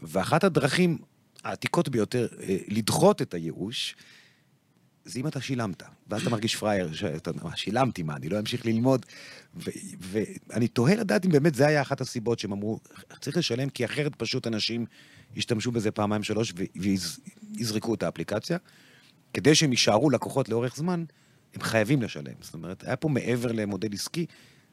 ואחת 0.02 0.44
הדרכים 0.44 0.98
העתיקות 1.44 1.90
ביותר 1.90 2.28
אה, 2.42 2.58
לדחות 2.68 3.22
את 3.22 3.34
הייאוש, 3.34 3.96
זה 5.06 5.20
אם 5.20 5.28
אתה 5.28 5.42
שילמת, 5.42 5.84
ואז 6.08 6.22
אתה 6.22 6.30
מרגיש 6.30 6.56
פראייר, 6.56 6.94
שאתה, 6.94 7.32
מה, 7.44 7.56
שילמתי, 7.56 8.04
מה, 8.04 8.16
אני 8.16 8.30
לא 8.30 8.40
אמשיך 8.40 8.66
ללמוד. 8.66 9.06
ואני 10.00 10.68
תוהה 10.68 10.96
לדעת 10.96 11.26
אם 11.26 11.32
באמת 11.32 11.56
זה 11.56 11.68
היה 11.68 11.82
אחת 11.82 12.02
הסיבות 12.02 12.40
שהם 12.40 12.52
אמרו, 12.52 12.80
צריך 13.22 13.38
לשלם, 13.38 13.70
כי 13.70 13.86
אחרת 13.86 14.16
פשוט 14.16 14.48
אנשים 14.48 14.86
ישתמשו 15.36 15.72
בזה 15.72 15.92
פעמיים 15.92 16.24
שלוש 16.24 16.54
ויזרקו 16.76 17.94
את 17.94 18.04
האפליקציה. 18.04 18.58
כדי 19.34 19.56
שהם 19.56 19.72
יישארו 19.72 20.10
לקוחות 20.10 20.50
לאורך 20.50 20.76
זמן, 20.76 21.04
הם 21.56 21.62
חייבים 21.62 22.02
לשלם. 22.02 22.34
זאת 22.42 22.54
אומרת, 22.54 22.84
היה 22.84 22.96
פה 22.96 23.10
מעבר 23.10 23.52
למודל 23.52 23.94
עסקי. 23.94 24.26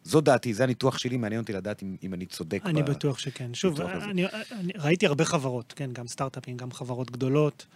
זו 0.05 0.21
דעתי, 0.21 0.55
זה 0.55 0.65
הניתוח 0.65 0.99
שלי, 0.99 1.17
מעניין 1.17 1.41
אותי 1.41 1.53
לדעת 1.53 1.83
אם, 1.83 1.97
אם 2.03 2.15
אני 2.15 2.27
צודק. 2.27 2.63
אני 2.65 2.83
ב... 2.83 2.91
בטוח 2.91 3.19
שכן. 3.19 3.55
שוב, 3.55 3.81
אני, 3.81 4.27
אני, 4.53 4.73
ראיתי 4.77 5.07
הרבה 5.07 5.25
חברות, 5.25 5.73
כן, 5.77 5.93
גם 5.93 6.07
סטארט-אפים, 6.07 6.57
גם 6.57 6.73
חברות 6.73 7.11
גדולות. 7.11 7.67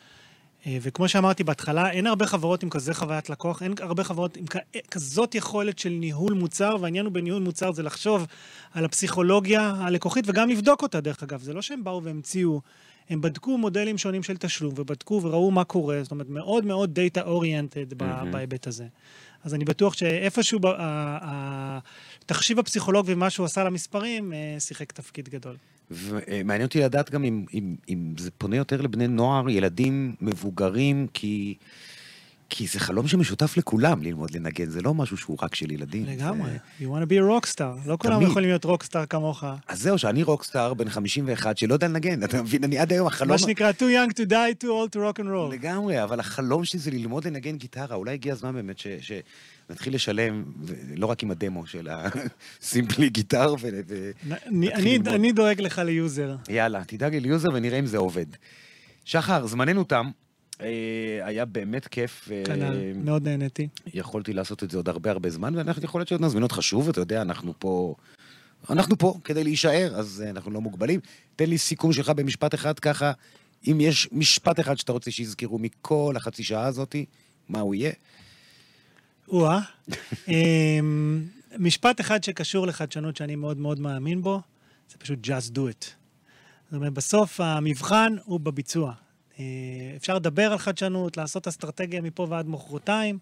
אה, 0.66 0.78
וכמו 0.82 1.08
שאמרתי 1.08 1.44
בהתחלה, 1.44 1.90
אין 1.90 2.06
הרבה 2.06 2.26
חברות 2.26 2.62
עם 2.62 2.70
כזה 2.70 2.94
חוויית 2.94 3.30
לקוח, 3.30 3.62
אין 3.62 3.74
הרבה 3.80 4.04
חברות 4.04 4.36
עם 4.36 4.44
כזאת 4.90 5.34
יכולת 5.34 5.78
של 5.78 5.88
ניהול 5.88 6.32
מוצר, 6.32 6.76
והעניין 6.80 7.04
הוא 7.04 7.12
בניהול 7.12 7.42
מוצר 7.42 7.72
זה 7.72 7.82
לחשוב 7.82 8.26
על 8.72 8.84
הפסיכולוגיה 8.84 9.72
הלקוחית 9.78 10.24
וגם 10.28 10.48
לבדוק 10.48 10.82
אותה, 10.82 11.00
דרך 11.00 11.22
אגב. 11.22 11.42
זה 11.42 11.52
לא 11.52 11.62
שהם 11.62 11.84
באו 11.84 12.02
והמציאו, 12.02 12.60
הם 13.10 13.20
בדקו 13.20 13.58
מודלים 13.58 13.98
שונים 13.98 14.22
של 14.22 14.36
תשלום, 14.36 14.74
ובדקו 14.76 15.20
וראו 15.22 15.50
מה 15.50 15.64
קורה, 15.64 16.02
זאת 16.02 16.12
אומרת, 16.12 16.28
מאוד 16.28 16.64
מאוד 16.64 16.94
דאטה 16.94 17.22
אוריינטד 17.22 17.92
mm-hmm. 17.92 18.26
בהיבט 18.30 18.66
הזה. 18.66 18.86
אז 19.44 19.54
אני 19.54 19.64
בטוח 19.64 19.94
שאיפשהו 19.94 20.60
התחשיב 22.22 22.58
הפסיכולוגי 22.58 23.12
ומה 23.12 23.30
שהוא 23.30 23.46
עשה 23.46 23.64
למספרים, 23.64 24.32
אה, 24.32 24.56
שיחק 24.58 24.92
תפקיד 24.92 25.28
גדול. 25.28 25.56
ומעניין 25.92 26.66
אותי 26.66 26.80
לדעת 26.80 27.10
גם 27.10 27.24
אם, 27.24 27.44
אם, 27.54 27.74
אם 27.88 28.14
זה 28.18 28.30
פונה 28.30 28.56
יותר 28.56 28.80
לבני 28.80 29.08
נוער, 29.08 29.50
ילדים, 29.50 30.14
מבוגרים, 30.20 31.06
כי... 31.14 31.54
כי 32.54 32.66
זה 32.66 32.80
חלום 32.80 33.08
שמשותף 33.08 33.56
לכולם 33.56 34.02
ללמוד 34.02 34.30
לנגן, 34.30 34.70
זה 34.70 34.82
לא 34.82 34.94
משהו 34.94 35.16
שהוא 35.16 35.38
רק 35.42 35.54
של 35.54 35.70
ילדים. 35.70 36.06
לגמרי, 36.06 36.50
זה... 36.50 36.56
you 36.80 36.88
want 36.88 37.02
to 37.02 37.08
be 37.08 37.14
a 37.14 37.46
rockstar, 37.46 37.88
לא 37.88 37.96
כולם 38.00 38.22
יכולים 38.22 38.48
להיות 38.48 38.64
rockstar 38.64 39.06
כמוך. 39.06 39.44
אז 39.68 39.82
זהו, 39.82 39.98
שאני 39.98 40.22
rockstar 40.22 40.74
בן 40.74 40.88
51 40.88 41.58
שלא 41.58 41.74
יודע 41.74 41.88
לנגן, 41.88 42.24
אתה 42.24 42.42
מבין, 42.42 42.64
אני 42.64 42.78
עד 42.78 42.92
היום 42.92 43.06
החלום... 43.06 43.30
מה 43.30 43.38
שנקרא, 43.38 43.70
too 43.70 43.82
young 43.82 44.12
to 44.12 44.28
die, 44.28 44.64
too 44.64 44.66
old 44.66 44.94
to 44.94 44.96
rock 44.96 45.18
and 45.18 45.26
roll. 45.26 45.52
לגמרי, 45.52 46.02
אבל 46.02 46.20
החלום 46.20 46.64
שלי 46.64 46.78
זה 46.78 46.90
ללמוד 46.90 47.26
לנגן 47.26 47.56
גיטרה, 47.56 47.96
אולי 47.96 48.12
הגיע 48.12 48.32
הזמן 48.32 48.54
באמת 48.54 48.78
ש... 48.78 48.86
ש... 49.00 49.12
נתחיל 49.70 49.94
לשלם, 49.94 50.44
לא 50.96 51.06
רק 51.06 51.22
עם 51.22 51.30
הדמו 51.30 51.66
של 51.66 51.88
ה 52.60 52.67
Simply 52.67 53.08
Guitar, 53.08 53.54
ו... 53.60 53.68
אני 55.06 55.32
דואג 55.32 55.60
לך 55.60 55.78
ל 55.78 55.88
user. 55.88 56.36
יאללה, 56.48 56.82
תדאג 56.86 57.12
לי 57.12 57.20
ל 57.20 57.26
user 57.26 57.48
ונראה 57.54 57.78
אם 57.78 57.86
זה 57.86 57.98
עובד. 57.98 58.26
שחר, 59.04 59.46
זמננו 59.46 59.84
תם. 59.84 60.10
אה, 60.60 61.20
היה 61.22 61.44
באמת 61.44 61.86
כיף. 61.88 62.28
כנ"ל, 62.44 62.92
מאוד 63.04 63.28
נהניתי. 63.28 63.68
יכולתי 63.94 64.32
לעשות 64.32 64.62
את 64.62 64.70
זה 64.70 64.76
עוד 64.76 64.88
הרבה 64.88 65.10
הרבה 65.10 65.30
זמן, 65.30 65.56
ואנחנו 65.56 65.84
יכול 65.84 66.00
להיות 66.00 66.08
שעוד 66.08 66.20
נזמין 66.20 66.42
אותך 66.42 66.58
שוב, 66.60 66.88
אתה 66.88 67.00
יודע, 67.00 67.22
אנחנו 67.22 67.54
פה... 67.58 67.94
אנחנו 68.70 68.98
פה 68.98 69.14
כדי 69.24 69.44
להישאר, 69.44 69.94
אז 69.94 70.22
אה, 70.24 70.30
אנחנו 70.30 70.50
לא 70.50 70.60
מוגבלים. 70.60 71.00
תן 71.36 71.48
לי 71.48 71.58
סיכום 71.58 71.92
שלך 71.92 72.08
במשפט 72.10 72.54
אחד 72.54 72.78
ככה, 72.78 73.12
אם 73.66 73.78
יש 73.80 74.08
משפט 74.12 74.60
אחד 74.60 74.78
שאתה 74.78 74.92
רוצה 74.92 75.10
שיזכרו 75.10 75.58
מכל 75.58 76.14
החצי 76.16 76.44
שעה 76.44 76.66
הזאתי, 76.66 77.04
מה 77.48 77.60
הוא 77.60 77.74
יהיה? 77.74 77.92
או-אה. 79.28 79.60
אמ, 80.28 81.24
משפט 81.58 82.00
אחד 82.00 82.24
שקשור 82.24 82.66
לחדשנות 82.66 83.16
שאני 83.16 83.36
מאוד 83.36 83.58
מאוד 83.58 83.80
מאמין 83.80 84.22
בו, 84.22 84.40
זה 84.90 84.96
פשוט 84.98 85.26
just 85.26 85.50
do 85.50 85.58
it. 85.58 85.86
זאת 86.64 86.76
אומרת, 86.76 86.92
בסוף 86.92 87.40
המבחן 87.40 88.12
הוא 88.24 88.40
בביצוע. 88.40 88.92
אה, 89.38 89.44
אפשר 89.96 90.14
לדבר 90.14 90.52
על 90.52 90.58
חדשנות, 90.58 91.16
לעשות 91.16 91.48
אסטרטגיה 91.48 92.00
מפה 92.00 92.26
ועד 92.30 92.48
מחרתיים, 92.48 93.18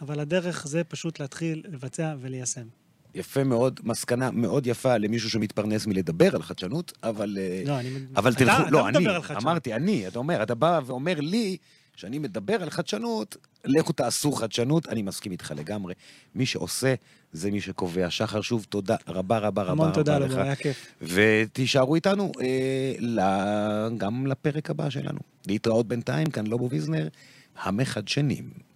אבל 0.00 0.20
הדרך 0.20 0.66
זה 0.66 0.84
פשוט 0.84 1.20
להתחיל 1.20 1.62
לבצע 1.68 2.14
וליישם. 2.20 2.66
יפה 3.14 3.44
מאוד, 3.44 3.80
מסקנה 3.84 4.30
מאוד 4.30 4.66
יפה 4.66 4.96
למישהו 4.96 5.30
שמתפרנס 5.30 5.86
מלדבר 5.86 6.34
על 6.34 6.42
חדשנות, 6.42 6.92
אבל... 7.02 7.38
אה, 7.40 7.62
לא, 7.66 7.80
אני... 7.80 7.90
אבל 8.16 8.32
אתה, 8.32 8.38
תלכו, 8.38 8.62
אתה 8.62 8.70
לא, 8.70 8.88
אני, 8.88 9.06
אמרתי, 9.36 9.74
אני, 9.74 10.08
אתה 10.08 10.18
אומר, 10.18 10.42
אתה 10.42 10.54
בא 10.54 10.80
ואומר 10.86 11.20
לי, 11.20 11.56
כשאני 11.94 12.18
מדבר 12.18 12.62
על 12.62 12.70
חדשנות, 12.70 13.36
לכו 13.64 13.92
תעשו 13.92 14.32
חדשנות, 14.32 14.88
אני 14.88 15.02
מסכים 15.02 15.32
איתך 15.32 15.52
לגמרי. 15.56 15.94
מי 16.34 16.46
שעושה, 16.46 16.94
זה 17.32 17.50
מי 17.50 17.60
שקובע. 17.60 18.10
שחר, 18.10 18.40
שוב, 18.40 18.66
תודה 18.68 18.96
רבה 19.08 19.38
רבה 19.38 19.62
רבה 19.62 19.72
המון 19.72 19.92
תודה 19.92 20.18
לך. 20.18 20.36
היה 20.36 20.56
כיף. 20.56 20.86
ותישארו 21.02 21.94
איתנו 21.94 22.32
אה, 22.40 23.88
גם 23.96 24.26
לפרק 24.26 24.70
הבא 24.70 24.90
שלנו. 24.90 25.18
להתראות 25.46 25.88
בינתיים, 25.88 26.26
כאן 26.26 26.46
לובו 26.46 26.70
ויזנר, 26.70 27.08
המחדשנים. 27.62 28.67